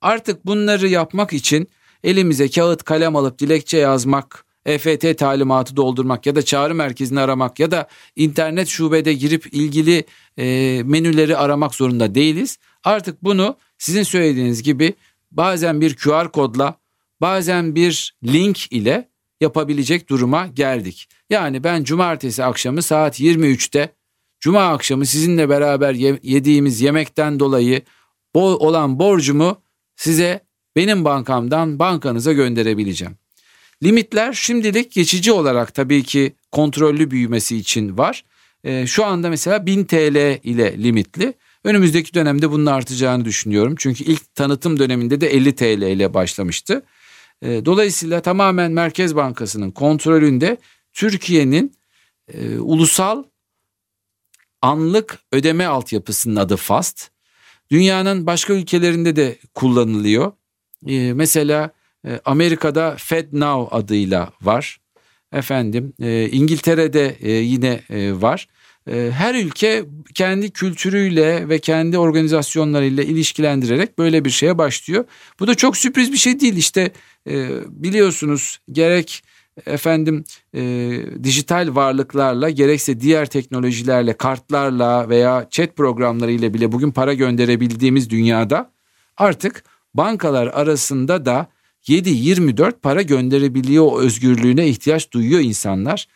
artık 0.00 0.46
bunları 0.46 0.88
yapmak 0.88 1.32
için 1.32 1.68
elimize 2.04 2.48
kağıt 2.50 2.82
kalem 2.82 3.16
alıp 3.16 3.38
dilekçe 3.38 3.78
yazmak, 3.78 4.44
EFT 4.66 5.18
talimatı 5.18 5.76
doldurmak 5.76 6.26
ya 6.26 6.36
da 6.36 6.42
çağrı 6.42 6.74
merkezini 6.74 7.20
aramak 7.20 7.60
ya 7.60 7.70
da 7.70 7.88
internet 8.16 8.68
şubede 8.68 9.14
girip 9.14 9.54
ilgili 9.54 10.04
e, 10.38 10.82
menüleri 10.84 11.36
aramak 11.36 11.74
zorunda 11.74 12.14
değiliz. 12.14 12.58
Artık 12.84 13.24
bunu 13.24 13.56
sizin 13.78 14.02
söylediğiniz 14.02 14.62
gibi 14.62 14.94
bazen 15.30 15.80
bir 15.80 15.96
QR 15.96 16.28
kodla, 16.32 16.78
bazen 17.20 17.74
bir 17.74 18.16
link 18.24 18.72
ile 18.72 19.08
yapabilecek 19.40 20.08
duruma 20.08 20.46
geldik. 20.46 21.08
Yani 21.30 21.64
ben 21.64 21.84
cumartesi 21.84 22.44
akşamı 22.44 22.82
saat 22.82 23.20
23'te 23.20 23.92
cuma 24.40 24.66
akşamı 24.66 25.06
sizinle 25.06 25.48
beraber 25.48 25.94
yediğimiz 26.22 26.80
yemekten 26.80 27.40
dolayı 27.40 27.82
olan 28.34 28.98
borcumu 28.98 29.62
size 29.96 30.40
benim 30.76 31.04
bankamdan 31.04 31.78
bankanıza 31.78 32.32
gönderebileceğim. 32.32 33.16
Limitler 33.82 34.32
şimdilik 34.32 34.92
geçici 34.92 35.32
olarak 35.32 35.74
tabii 35.74 36.02
ki 36.02 36.32
kontrollü 36.52 37.10
büyümesi 37.10 37.56
için 37.56 37.98
var. 37.98 38.24
Ee, 38.64 38.86
şu 38.86 39.04
anda 39.04 39.30
mesela 39.30 39.66
1000 39.66 39.84
TL 39.84 40.40
ile 40.42 40.82
limitli. 40.82 41.34
Önümüzdeki 41.66 42.14
dönemde 42.14 42.50
bunun 42.50 42.66
artacağını 42.66 43.24
düşünüyorum. 43.24 43.74
Çünkü 43.78 44.04
ilk 44.04 44.34
tanıtım 44.34 44.78
döneminde 44.78 45.20
de 45.20 45.28
50 45.28 45.56
TL 45.56 45.82
ile 45.82 46.14
başlamıştı. 46.14 46.82
Ee, 47.42 47.64
dolayısıyla 47.64 48.22
tamamen 48.22 48.72
Merkez 48.72 49.16
Bankası'nın 49.16 49.70
kontrolünde 49.70 50.56
Türkiye'nin 50.92 51.76
e, 52.34 52.58
ulusal 52.58 53.24
anlık 54.62 55.18
ödeme 55.32 55.66
altyapısının 55.66 56.36
adı 56.36 56.56
FAST. 56.56 57.10
Dünyanın 57.70 58.26
başka 58.26 58.52
ülkelerinde 58.52 59.16
de 59.16 59.38
kullanılıyor. 59.54 60.32
E, 60.86 61.12
mesela 61.12 61.70
e, 62.06 62.20
Amerika'da 62.24 62.96
FedNow 62.98 63.76
adıyla 63.76 64.32
var. 64.42 64.80
Efendim 65.32 65.92
e, 66.00 66.28
İngiltere'de 66.28 67.16
e, 67.20 67.30
yine 67.30 67.80
var. 68.22 68.48
Ee, 68.90 69.10
her 69.14 69.34
ülke 69.34 69.84
kendi 70.14 70.50
kültürüyle 70.50 71.48
ve 71.48 71.58
kendi 71.58 71.98
organizasyonlarıyla 71.98 73.02
ilişkilendirerek 73.02 73.98
böyle 73.98 74.24
bir 74.24 74.30
şeye 74.30 74.58
başlıyor. 74.58 75.04
Bu 75.40 75.46
da 75.46 75.54
çok 75.54 75.76
sürpriz 75.76 76.12
bir 76.12 76.16
şey 76.16 76.40
değil 76.40 76.56
işte 76.56 76.92
e, 77.28 77.48
biliyorsunuz 77.68 78.58
gerek 78.72 79.22
efendim 79.66 80.24
e, 80.54 80.62
dijital 81.24 81.74
varlıklarla 81.74 82.50
gerekse 82.50 83.00
diğer 83.00 83.26
teknolojilerle 83.26 84.12
kartlarla 84.12 85.08
veya 85.08 85.46
chat 85.50 85.76
programlarıyla 85.76 86.54
bile 86.54 86.72
bugün 86.72 86.90
para 86.90 87.14
gönderebildiğimiz 87.14 88.10
dünyada 88.10 88.72
artık 89.16 89.64
bankalar 89.94 90.46
arasında 90.46 91.26
da 91.26 91.46
7-24 91.88 92.72
para 92.80 93.02
gönderebiliyor 93.02 94.00
özgürlüğüne 94.00 94.68
ihtiyaç 94.68 95.12
duyuyor 95.12 95.40
insanlar. 95.40 96.06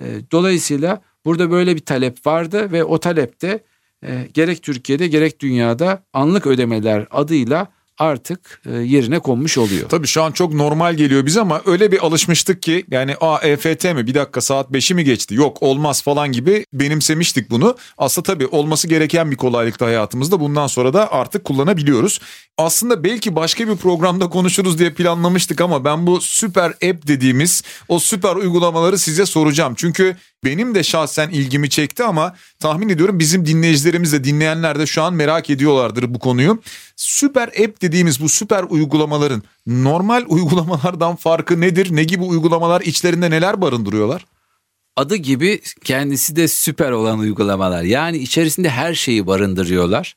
E, 0.00 0.04
dolayısıyla 0.32 1.02
Burada 1.26 1.50
böyle 1.50 1.76
bir 1.76 1.80
talep 1.80 2.26
vardı 2.26 2.72
ve 2.72 2.84
o 2.84 3.00
talepte 3.00 3.64
e, 4.06 4.28
gerek 4.34 4.62
Türkiye'de 4.62 5.06
gerek 5.06 5.40
dünyada 5.40 6.02
anlık 6.12 6.46
ödemeler 6.46 7.06
adıyla 7.10 7.68
artık 7.98 8.62
e, 8.66 8.72
yerine 8.72 9.18
konmuş 9.18 9.58
oluyor. 9.58 9.88
Tabii 9.88 10.06
şu 10.06 10.22
an 10.22 10.32
çok 10.32 10.54
normal 10.54 10.94
geliyor 10.94 11.26
bize 11.26 11.40
ama 11.40 11.62
öyle 11.66 11.92
bir 11.92 12.06
alışmıştık 12.06 12.62
ki 12.62 12.84
yani 12.90 13.14
a 13.20 13.38
EFT 13.38 13.84
mi 13.84 14.06
bir 14.06 14.14
dakika 14.14 14.40
saat 14.40 14.70
5'i 14.70 14.94
mi 14.94 15.04
geçti 15.04 15.34
yok 15.34 15.62
olmaz 15.62 16.02
falan 16.02 16.32
gibi 16.32 16.64
benimsemiştik 16.72 17.50
bunu. 17.50 17.76
Aslında 17.98 18.26
tabii 18.26 18.46
olması 18.46 18.88
gereken 18.88 19.30
bir 19.30 19.36
kolaylıkta 19.36 19.86
hayatımızda 19.86 20.40
bundan 20.40 20.66
sonra 20.66 20.94
da 20.94 21.12
artık 21.12 21.44
kullanabiliyoruz. 21.44 22.20
Aslında 22.58 23.04
belki 23.04 23.36
başka 23.36 23.68
bir 23.68 23.76
programda 23.76 24.28
konuşuruz 24.28 24.78
diye 24.78 24.90
planlamıştık 24.90 25.60
ama 25.60 25.84
ben 25.84 26.06
bu 26.06 26.20
süper 26.20 26.70
app 26.70 27.06
dediğimiz 27.06 27.62
o 27.88 27.98
süper 27.98 28.36
uygulamaları 28.36 28.98
size 28.98 29.26
soracağım. 29.26 29.74
Çünkü 29.76 30.16
benim 30.46 30.74
de 30.74 30.82
şahsen 30.82 31.28
ilgimi 31.30 31.70
çekti 31.70 32.04
ama 32.04 32.34
tahmin 32.60 32.88
ediyorum 32.88 33.18
bizim 33.18 33.46
dinleyicilerimiz 33.46 34.12
de 34.12 34.24
dinleyenler 34.24 34.78
de 34.78 34.86
şu 34.86 35.02
an 35.02 35.14
merak 35.14 35.50
ediyorlardır 35.50 36.14
bu 36.14 36.18
konuyu. 36.18 36.62
Süper 36.96 37.48
app 37.48 37.82
dediğimiz 37.82 38.20
bu 38.20 38.28
süper 38.28 38.64
uygulamaların 38.68 39.42
normal 39.66 40.24
uygulamalardan 40.28 41.16
farkı 41.16 41.60
nedir? 41.60 41.88
Ne 41.90 42.04
gibi 42.04 42.24
uygulamalar 42.24 42.80
içlerinde 42.80 43.30
neler 43.30 43.60
barındırıyorlar? 43.60 44.26
Adı 44.96 45.16
gibi 45.16 45.60
kendisi 45.84 46.36
de 46.36 46.48
süper 46.48 46.90
olan 46.90 47.18
uygulamalar. 47.18 47.82
Yani 47.82 48.18
içerisinde 48.18 48.70
her 48.70 48.94
şeyi 48.94 49.26
barındırıyorlar. 49.26 50.16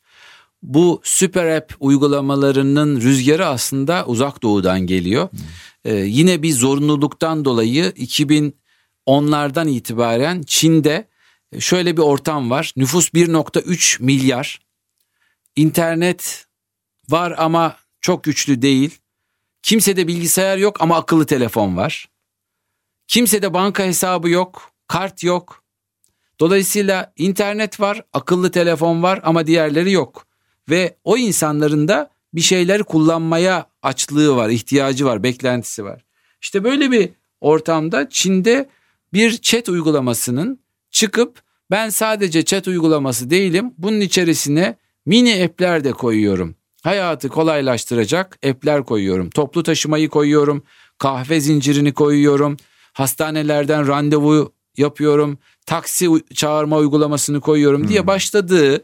Bu 0.63 1.02
süper 1.04 1.58
app 1.58 1.76
uygulamalarının 1.80 3.02
rüzgarı 3.02 3.48
aslında 3.48 4.06
uzak 4.06 4.44
doğudan 4.44 4.80
geliyor. 4.80 5.30
Hmm. 5.32 5.39
Ee, 5.86 5.96
yine 5.96 6.42
bir 6.42 6.54
zorunluluktan 6.54 7.46
dolayı 7.46 7.94
2000 7.96 8.59
onlardan 9.10 9.67
itibaren 9.67 10.41
Çin'de 10.41 11.08
e, 11.52 11.60
şöyle 11.60 11.98
bir 11.98 12.02
ortam 12.02 12.50
var. 12.50 12.74
Nüfus 12.76 13.10
1.3 13.10 14.04
milyar. 14.04 14.60
İnternet 15.56 16.45
var 17.10 17.36
ama 17.38 17.76
çok 18.02 18.24
güçlü 18.24 18.62
değil. 18.62 18.98
Kimsede 19.62 20.08
bilgisayar 20.08 20.58
yok 20.58 20.82
ama 20.82 20.98
akıllı 20.98 21.26
telefon 21.26 21.78
var. 21.78 22.10
Kimsede 23.08 23.54
banka 23.54 23.84
hesabı 23.84 24.30
yok, 24.30 24.72
kart 24.88 25.24
yok. 25.24 25.63
Dolayısıyla 26.39 27.13
internet 27.17 27.80
var, 27.80 28.04
akıllı 28.13 28.52
telefon 28.52 29.04
var 29.04 29.19
ama 29.24 29.48
diğerleri 29.48 29.91
yok. 29.91 30.28
Ve 30.69 30.98
o 31.04 31.17
insanların 31.17 31.88
da 31.88 32.10
bir 32.34 32.41
şeyleri 32.41 32.84
kullanmaya 32.84 33.69
açlığı 33.82 34.36
var, 34.36 34.50
ihtiyacı 34.50 35.06
var, 35.06 35.24
beklentisi 35.24 35.84
var. 35.84 36.06
İşte 36.41 36.63
böyle 36.63 36.91
bir 36.91 37.10
ortamda 37.41 38.10
Çin'de 38.10 38.69
bir 39.13 39.38
chat 39.38 39.69
uygulamasının 39.69 40.60
çıkıp 40.91 41.41
ben 41.72 41.89
sadece 41.89 42.45
chat 42.45 42.67
uygulaması 42.67 43.30
değilim 43.30 43.74
bunun 43.78 44.00
içerisine 44.00 44.78
mini 45.06 45.43
app'ler 45.43 45.84
de 45.84 45.91
koyuyorum. 45.91 46.56
hayatı 46.84 47.30
kolaylaştıracak 47.30 48.39
app'ler 48.50 48.84
koyuyorum. 48.84 49.30
Toplu 49.30 49.63
taşımayı 49.63 50.10
koyuyorum, 50.10 50.63
kahve 50.98 51.41
zincirini 51.41 51.93
koyuyorum, 51.93 52.58
hastanelerden 52.93 53.88
randevu 53.88 54.54
yapıyorum, 54.78 55.38
taksi 55.65 56.10
çağırma 56.34 56.78
uygulamasını 56.78 57.41
koyuyorum 57.41 57.88
diye 57.88 58.08
başladığı 58.08 58.84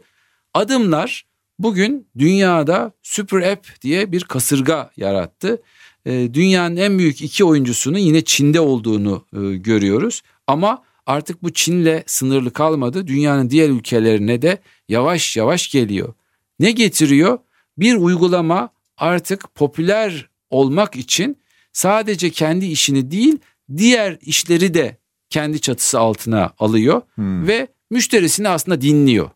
adımlar 0.54 1.26
bugün 1.58 2.08
dünyada 2.18 2.92
Super 3.02 3.52
App 3.52 3.82
diye 3.82 4.12
bir 4.12 4.24
kasırga 4.24 4.90
yarattı. 4.96 5.62
Ee, 6.06 6.34
dünyanın 6.34 6.76
en 6.76 6.98
büyük 6.98 7.22
iki 7.22 7.44
oyuncusunun 7.44 7.98
yine 7.98 8.24
Çin'de 8.24 8.60
olduğunu 8.60 9.24
e, 9.32 9.56
görüyoruz. 9.56 10.22
Ama 10.46 10.82
artık 11.06 11.42
bu 11.42 11.52
Çin'le 11.52 12.02
sınırlı 12.06 12.52
kalmadı. 12.52 13.06
Dünyanın 13.06 13.50
diğer 13.50 13.68
ülkelerine 13.68 14.42
de 14.42 14.58
yavaş 14.88 15.36
yavaş 15.36 15.70
geliyor. 15.70 16.14
Ne 16.60 16.70
getiriyor? 16.70 17.38
Bir 17.78 17.94
uygulama 17.94 18.70
artık 18.96 19.54
popüler 19.54 20.28
olmak 20.50 20.96
için 20.96 21.38
sadece 21.72 22.30
kendi 22.30 22.66
işini 22.66 23.10
değil 23.10 23.38
diğer 23.76 24.18
işleri 24.20 24.74
de 24.74 24.96
kendi 25.30 25.60
çatısı 25.60 26.00
altına 26.00 26.52
alıyor 26.58 27.02
hmm. 27.14 27.46
ve 27.46 27.68
müşterisini 27.90 28.48
aslında 28.48 28.80
dinliyor. 28.80 29.30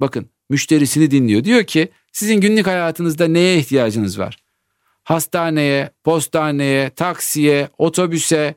Bakın 0.00 0.26
müşterisini 0.50 1.10
dinliyor. 1.10 1.44
Diyor 1.44 1.64
ki 1.64 1.88
sizin 2.12 2.40
günlük 2.40 2.66
hayatınızda 2.66 3.28
neye 3.28 3.58
ihtiyacınız 3.58 4.18
var? 4.18 4.45
Hastaneye, 5.06 5.90
postaneye, 6.04 6.90
taksiye, 6.90 7.68
otobüse, 7.78 8.54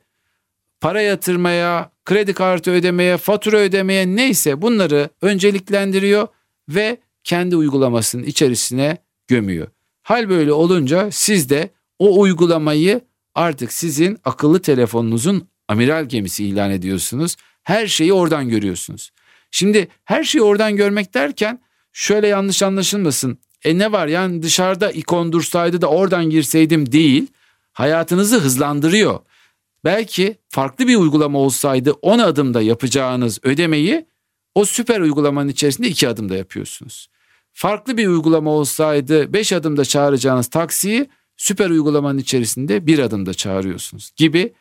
para 0.82 1.02
yatırmaya, 1.02 1.92
kredi 2.06 2.34
kartı 2.34 2.72
ödemeye, 2.72 3.18
fatura 3.18 3.58
ödemeye 3.58 4.16
neyse 4.16 4.62
bunları 4.62 5.10
önceliklendiriyor 5.22 6.28
ve 6.70 6.98
kendi 7.24 7.56
uygulamasının 7.56 8.24
içerisine 8.24 8.98
gömüyor. 9.28 9.68
Hal 10.04 10.30
böyle 10.30 10.54
olunca 10.54 11.12
siz 11.12 11.50
de 11.50 11.70
o 12.00 12.20
uygulamayı 12.22 13.02
artık 13.36 13.74
sizin 13.74 14.18
akıllı 14.26 14.62
telefonunuzun 14.62 15.48
amiral 15.68 16.06
gemisi 16.06 16.46
ilan 16.46 16.72
ediyorsunuz. 16.72 17.36
Her 17.64 17.88
şeyi 17.88 18.14
oradan 18.14 18.50
görüyorsunuz. 18.50 19.12
Şimdi 19.52 19.88
her 20.06 20.24
şeyi 20.24 20.42
oradan 20.42 20.76
görmek 20.76 21.14
derken 21.14 21.60
şöyle 21.94 22.28
yanlış 22.28 22.64
anlaşılmasın. 22.64 23.38
E 23.64 23.78
ne 23.78 23.92
var 23.92 24.08
yani 24.08 24.44
dışarıda 24.44 24.92
ikon 24.92 25.32
dursaydı 25.32 25.82
da 25.82 25.88
oradan 25.88 26.30
girseydim 26.30 26.92
değil. 26.92 27.28
Hayatınızı 27.74 28.40
hızlandırıyor. 28.40 29.20
Belki 29.84 30.38
farklı 30.50 30.88
bir 30.88 30.96
uygulama 30.96 31.40
olsaydı 31.40 31.92
10 31.92 32.20
adımda 32.20 32.62
yapacağınız 32.62 33.40
ödemeyi 33.44 34.06
o 34.56 34.66
süper 34.66 35.00
uygulamanın 35.00 35.50
içerisinde 35.50 35.88
2 35.88 36.08
adımda 36.08 36.36
yapıyorsunuz. 36.36 37.10
Farklı 37.54 37.98
bir 37.98 38.08
uygulama 38.08 38.52
olsaydı 38.52 39.34
5 39.34 39.54
adımda 39.54 39.86
çağıracağınız 39.86 40.48
taksiyi 40.48 41.10
süper 41.38 41.70
uygulamanın 41.70 42.18
içerisinde 42.18 42.88
bir 42.88 43.00
adımda 43.00 43.34
çağırıyorsunuz 43.34 44.12
gibi. 44.16 44.54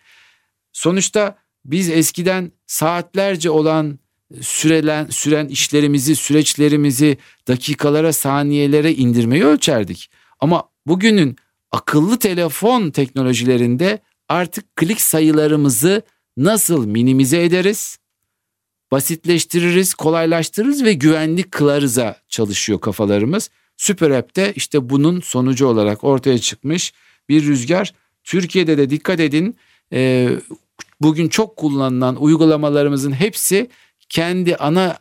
Sonuçta 0.73 1.39
biz 1.65 1.91
eskiden 1.91 2.53
saatlerce 2.67 3.51
olan 3.51 3.99
sürelen, 4.41 5.07
süren 5.07 5.49
işlerimizi, 5.49 6.17
süreçlerimizi 6.17 7.19
dakikalara, 7.49 8.13
saniyelere 8.13 8.95
indirmeyi 8.95 9.45
ölçerdik. 9.45 10.11
Ama 10.41 10.69
bugünün 10.87 11.37
akıllı 11.73 12.19
telefon 12.19 12.91
teknolojilerinde 12.91 13.99
artık 14.29 14.77
klik 14.77 15.01
sayılarımızı 15.01 16.03
nasıl 16.37 16.87
minimize 16.87 17.45
ederiz? 17.45 17.99
Basitleştiririz, 18.93 19.95
kolaylaştırırız 19.95 20.85
ve 20.85 20.93
güvenli 20.93 21.43
kılarıza 21.43 22.17
çalışıyor 22.29 22.81
kafalarımız. 22.81 23.51
Süper 23.77 24.11
App'te 24.11 24.53
işte 24.57 24.91
bunun 24.91 25.21
sonucu 25.21 25.67
olarak 25.67 26.05
ortaya 26.05 26.39
çıkmış 26.39 26.93
bir 27.29 27.47
rüzgar. 27.47 27.95
Türkiye'de 28.25 28.79
de 28.79 28.91
dikkat 28.91 29.21
edin 29.21 29.57
bugün 31.01 31.29
çok 31.29 31.57
kullanılan 31.57 32.23
uygulamalarımızın 32.23 33.13
hepsi 33.13 33.69
kendi 34.09 34.57
ana 34.57 34.99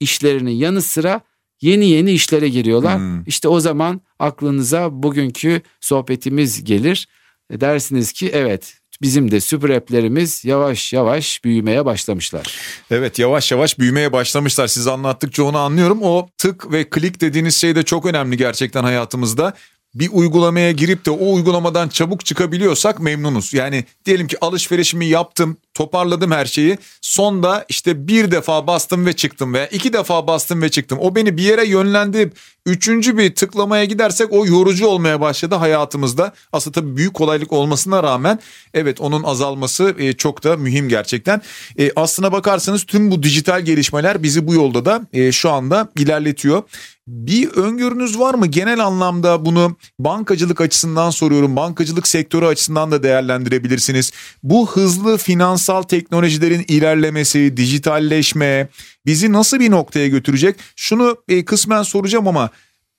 işlerinin 0.00 0.50
yanı 0.50 0.82
sıra 0.82 1.20
yeni 1.60 1.88
yeni 1.88 2.12
işlere 2.12 2.48
giriyorlar. 2.48 2.98
Hmm. 2.98 3.24
İşte 3.26 3.48
o 3.48 3.60
zaman 3.60 4.00
aklınıza 4.18 5.02
bugünkü 5.02 5.62
sohbetimiz 5.80 6.64
gelir. 6.64 7.08
E, 7.50 7.60
dersiniz 7.60 8.12
ki 8.12 8.30
evet 8.34 8.74
bizim 9.02 9.30
de 9.30 9.40
süper 9.40 9.70
app'lerimiz 9.70 10.44
yavaş 10.44 10.92
yavaş 10.92 11.44
büyümeye 11.44 11.84
başlamışlar. 11.84 12.58
Evet 12.90 13.18
yavaş 13.18 13.52
yavaş 13.52 13.78
büyümeye 13.78 14.12
başlamışlar. 14.12 14.66
Siz 14.66 14.86
anlattıkça 14.86 15.42
onu 15.44 15.58
anlıyorum. 15.58 15.98
O 16.02 16.28
tık 16.38 16.72
ve 16.72 16.90
klik 16.90 17.20
dediğiniz 17.20 17.56
şey 17.56 17.76
de 17.76 17.82
çok 17.82 18.06
önemli 18.06 18.36
gerçekten 18.36 18.84
hayatımızda 18.84 19.54
bir 19.94 20.08
uygulamaya 20.12 20.72
girip 20.72 21.06
de 21.06 21.10
o 21.10 21.34
uygulamadan 21.34 21.88
çabuk 21.88 22.24
çıkabiliyorsak 22.24 23.00
memnunuz. 23.00 23.54
Yani 23.54 23.84
diyelim 24.04 24.26
ki 24.26 24.36
alışverişimi 24.40 25.06
yaptım, 25.06 25.56
toparladım 25.74 26.30
her 26.30 26.46
şeyi. 26.46 26.78
Sonda 27.00 27.64
işte 27.68 28.08
bir 28.08 28.30
defa 28.30 28.66
bastım 28.66 29.06
ve 29.06 29.12
çıktım 29.12 29.54
veya 29.54 29.66
iki 29.66 29.92
defa 29.92 30.26
bastım 30.26 30.62
ve 30.62 30.68
çıktım. 30.68 30.98
O 31.02 31.14
beni 31.14 31.36
bir 31.36 31.42
yere 31.42 31.66
yönlendirip 31.66 32.36
üçüncü 32.66 33.18
bir 33.18 33.34
tıklamaya 33.34 33.84
gidersek 33.84 34.32
o 34.32 34.46
yorucu 34.46 34.86
olmaya 34.86 35.20
başladı 35.20 35.54
hayatımızda. 35.54 36.32
Aslında 36.52 36.80
tabii 36.80 36.96
büyük 36.96 37.14
kolaylık 37.14 37.52
olmasına 37.52 38.02
rağmen 38.02 38.38
evet 38.74 39.00
onun 39.00 39.22
azalması 39.22 39.94
e, 39.98 40.12
çok 40.12 40.44
da 40.44 40.56
mühim 40.56 40.88
gerçekten. 40.88 41.42
E, 41.78 41.90
aslına 41.96 42.32
bakarsanız 42.32 42.84
tüm 42.84 43.10
bu 43.10 43.22
dijital 43.22 43.60
gelişmeler 43.60 44.22
bizi 44.22 44.46
bu 44.46 44.54
yolda 44.54 44.84
da 44.84 45.02
e, 45.12 45.32
şu 45.32 45.50
anda 45.50 45.88
ilerletiyor. 45.98 46.62
Bir 47.08 47.48
öngörünüz 47.48 48.18
var 48.18 48.34
mı? 48.34 48.46
Genel 48.46 48.84
anlamda 48.84 49.44
bunu 49.44 49.76
bankacılık 49.98 50.60
açısından 50.60 51.10
soruyorum. 51.10 51.56
Bankacılık 51.56 52.08
sektörü 52.08 52.46
açısından 52.46 52.90
da 52.90 53.02
değerlendirebilirsiniz. 53.02 54.12
Bu 54.42 54.70
hızlı 54.70 55.18
finansal 55.64 55.82
teknolojilerin 55.82 56.64
ilerlemesi, 56.68 57.56
dijitalleşme 57.56 58.68
bizi 59.06 59.32
nasıl 59.32 59.60
bir 59.60 59.70
noktaya 59.70 60.08
götürecek? 60.08 60.56
Şunu 60.76 61.16
e, 61.28 61.44
kısmen 61.44 61.82
soracağım 61.82 62.28
ama 62.28 62.50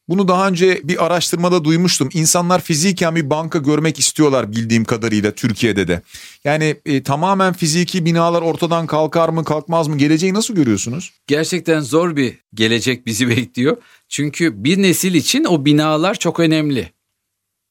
bunu 0.08 0.28
daha 0.28 0.48
önce 0.48 0.82
bir 0.84 1.06
araştırmada 1.06 1.64
duymuştum. 1.64 2.10
İnsanlar 2.14 2.62
fiziken 2.62 3.16
bir 3.16 3.30
banka 3.30 3.60
görmek 3.60 4.00
istiyorlar 4.00 4.52
bildiğim 4.52 4.86
kadarıyla 4.86 5.32
Türkiye'de 5.32 5.88
de. 5.88 6.02
Yani 6.44 6.76
e, 6.86 7.04
tamamen 7.04 7.54
fiziki 7.54 8.06
binalar 8.06 8.42
ortadan 8.42 8.88
kalkar 8.88 9.30
mı 9.30 9.44
kalkmaz 9.44 9.88
mı? 9.88 9.98
Geleceği 9.98 10.34
nasıl 10.34 10.56
görüyorsunuz? 10.56 11.14
Gerçekten 11.28 11.82
zor 11.82 12.16
bir 12.16 12.40
gelecek 12.54 13.06
bizi 13.06 13.30
bekliyor. 13.38 13.78
Çünkü 14.10 14.64
bir 14.64 14.82
nesil 14.82 15.14
için 15.14 15.44
o 15.46 15.66
binalar 15.66 16.16
çok 16.16 16.40
önemli. 16.40 16.92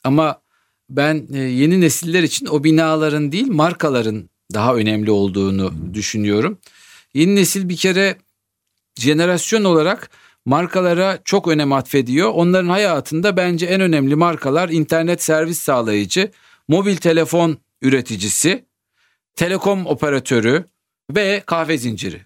Ama 0.04 0.40
ben 0.90 1.26
e, 1.34 1.38
yeni 1.38 1.80
nesiller 1.80 2.22
için 2.22 2.46
o 2.46 2.64
binaların 2.64 3.32
değil 3.32 3.46
markaların 3.46 4.28
daha 4.54 4.74
önemli 4.74 5.10
olduğunu 5.10 5.94
düşünüyorum. 5.94 6.58
Yeni 7.14 7.36
nesil 7.36 7.68
bir 7.68 7.76
kere 7.76 8.16
jenerasyon 8.98 9.64
olarak 9.64 10.10
markalara 10.46 11.18
çok 11.24 11.48
önem 11.48 11.72
atfediyor. 11.72 12.30
Onların 12.34 12.68
hayatında 12.68 13.36
bence 13.36 13.66
en 13.66 13.80
önemli 13.80 14.14
markalar 14.14 14.68
internet 14.68 15.22
servis 15.22 15.58
sağlayıcı, 15.58 16.30
mobil 16.68 16.96
telefon 16.96 17.58
üreticisi, 17.82 18.64
telekom 19.36 19.86
operatörü 19.86 20.64
ve 21.10 21.42
kahve 21.46 21.78
zinciri. 21.78 22.20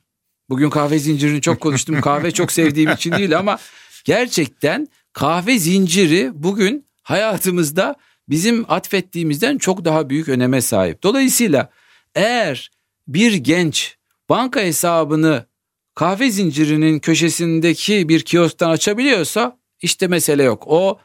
Bugün 0.48 0.70
kahve 0.70 0.98
zincirini 0.98 1.40
çok 1.40 1.60
konuştum. 1.60 2.00
kahve 2.00 2.30
çok 2.30 2.52
sevdiğim 2.52 2.90
için 2.90 3.12
değil 3.12 3.38
ama 3.38 3.58
gerçekten 4.04 4.88
kahve 5.12 5.58
zinciri 5.58 6.30
bugün 6.34 6.86
hayatımızda 7.02 7.94
bizim 8.28 8.64
atfettiğimizden 8.68 9.58
çok 9.58 9.84
daha 9.84 10.10
büyük 10.10 10.28
öneme 10.28 10.60
sahip. 10.60 11.02
Dolayısıyla 11.02 11.70
eğer 12.14 12.70
bir 13.08 13.34
genç 13.34 13.96
banka 14.28 14.60
hesabını 14.60 15.46
kahve 15.94 16.30
zincirinin 16.30 16.98
köşesindeki 16.98 18.08
bir 18.08 18.20
kiosktan 18.20 18.70
açabiliyorsa 18.70 19.58
işte 19.82 20.06
mesele 20.06 20.42
yok. 20.42 20.64
O 20.66 20.98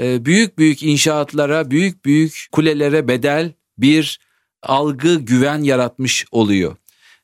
e, 0.00 0.24
büyük 0.24 0.58
büyük 0.58 0.82
inşaatlara, 0.82 1.70
büyük 1.70 2.04
büyük 2.04 2.48
kulelere 2.52 3.08
bedel 3.08 3.52
bir 3.78 4.20
algı, 4.62 5.14
güven 5.14 5.62
yaratmış 5.62 6.26
oluyor. 6.32 6.76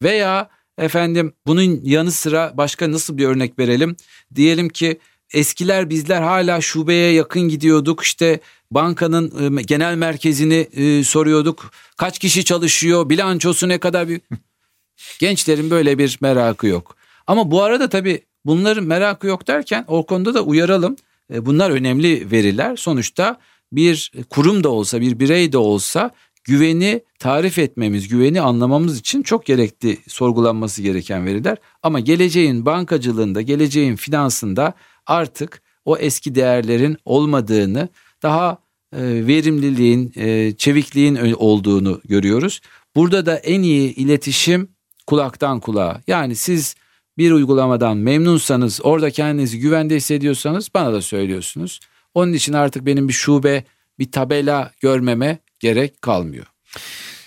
Veya 0.03 0.51
efendim 0.79 1.33
bunun 1.47 1.81
yanı 1.83 2.13
sıra 2.13 2.53
başka 2.55 2.93
nasıl 2.93 3.19
bir 3.19 3.27
örnek 3.27 3.59
verelim? 3.59 3.97
Diyelim 4.35 4.69
ki 4.69 4.99
eskiler 5.35 5.91
bizler 5.91 6.23
hala 6.23 6.61
şubeye 6.61 7.13
yakın 7.13 7.43
gidiyorduk. 7.43 8.03
İşte 8.03 8.41
bankanın 8.71 9.59
e, 9.59 9.63
genel 9.63 9.95
merkezini 9.95 10.55
e, 10.55 11.05
soruyorduk. 11.05 11.71
Kaç 11.97 12.19
kişi 12.19 12.45
çalışıyor, 12.45 13.09
bilançosu 13.09 13.69
ne 13.69 13.79
kadar 13.79 14.09
büyük. 14.09 14.23
Gençlerin 15.19 15.71
böyle 15.71 15.99
bir 15.99 16.19
merakı 16.21 16.67
yok. 16.67 16.97
Ama 17.27 17.51
bu 17.51 17.63
arada 17.63 17.89
tabii 17.89 18.23
bunların 18.45 18.85
merakı 18.85 19.27
yok 19.27 19.47
derken 19.47 19.85
o 19.89 20.07
konuda 20.07 20.35
da 20.35 20.43
uyaralım. 20.43 20.97
E, 21.33 21.47
bunlar 21.47 21.71
önemli 21.71 22.31
veriler. 22.31 22.77
Sonuçta 22.77 23.41
bir 23.73 24.13
kurum 24.31 24.65
da 24.65 24.69
olsa, 24.69 25.01
bir 25.01 25.19
birey 25.21 25.53
de 25.53 25.59
olsa 25.59 26.11
güveni 26.45 27.01
tarif 27.19 27.59
etmemiz, 27.59 28.09
güveni 28.09 28.41
anlamamız 28.41 28.99
için 28.99 29.23
çok 29.23 29.47
gerekli 29.47 29.99
sorgulanması 30.09 30.83
gereken 30.83 31.27
veriler. 31.27 31.59
Ama 31.83 32.01
geleceğin 32.01 32.67
bankacılığında, 32.67 33.43
geleceğin 33.43 33.97
finansında 33.97 34.75
artık 35.07 35.63
o 35.85 35.97
eski 35.97 36.35
değerlerin 36.35 36.97
olmadığını, 37.05 37.89
daha 38.23 38.59
e, 38.93 39.27
verimliliğin, 39.27 40.13
e, 40.17 40.53
çevikliğin 40.57 41.33
olduğunu 41.33 42.01
görüyoruz. 42.05 42.61
Burada 42.97 43.27
da 43.27 43.37
en 43.37 43.63
iyi 43.63 43.95
iletişim 43.95 44.69
kulaktan 45.07 45.61
kulağa. 45.61 46.01
Yani 46.07 46.37
siz 46.37 46.75
bir 47.19 47.31
uygulamadan 47.33 47.97
memnunsanız, 47.97 48.81
orada 48.83 49.11
kendinizi 49.11 49.59
güvende 49.59 49.97
hissediyorsanız 49.97 50.69
bana 50.75 50.93
da 50.93 51.03
söylüyorsunuz. 51.03 51.81
Onun 52.15 52.33
için 52.33 52.53
artık 52.53 52.87
benim 52.87 53.09
bir 53.09 53.13
şube, 53.13 53.65
bir 53.99 54.13
tabela 54.13 54.73
görmeme 54.81 55.39
gerek 55.61 56.03
kalmıyor. 56.03 56.47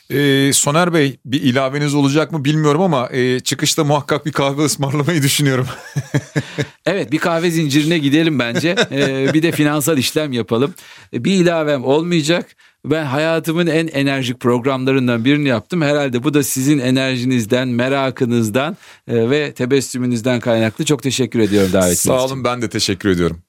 E, 0.09 0.53
Soner 0.53 0.93
Bey 0.93 1.19
bir 1.25 1.41
ilaveniz 1.41 1.93
olacak 1.93 2.31
mı 2.31 2.45
bilmiyorum 2.45 2.81
ama 2.81 3.09
e, 3.11 3.39
çıkışta 3.39 3.83
muhakkak 3.83 4.25
bir 4.25 4.31
kahve 4.31 4.61
ısmarlamayı 4.65 5.23
düşünüyorum. 5.23 5.67
evet 6.85 7.11
bir 7.11 7.17
kahve 7.17 7.51
zincirine 7.51 7.97
gidelim 7.97 8.39
bence. 8.39 8.75
E, 8.91 9.33
bir 9.33 9.43
de 9.43 9.51
finansal 9.51 9.97
işlem 9.97 10.33
yapalım. 10.33 10.73
E, 11.13 11.23
bir 11.23 11.31
ilavem 11.31 11.85
olmayacak. 11.85 12.55
Ben 12.85 13.05
hayatımın 13.05 13.67
en 13.67 13.87
enerjik 13.87 14.39
programlarından 14.39 15.25
birini 15.25 15.47
yaptım. 15.47 15.81
Herhalde 15.81 16.23
bu 16.23 16.33
da 16.33 16.43
sizin 16.43 16.79
enerjinizden, 16.79 17.67
merakınızdan 17.67 18.77
e, 19.07 19.29
ve 19.29 19.53
tebessümünüzden 19.53 20.39
kaynaklı. 20.39 20.85
Çok 20.85 21.03
teşekkür 21.03 21.39
ediyorum 21.39 21.73
davetiniz 21.73 21.99
için. 21.99 22.09
Sağ 22.09 22.25
olun 22.25 22.43
ben 22.43 22.61
de 22.61 22.69
teşekkür 22.69 23.09
ediyorum. 23.09 23.46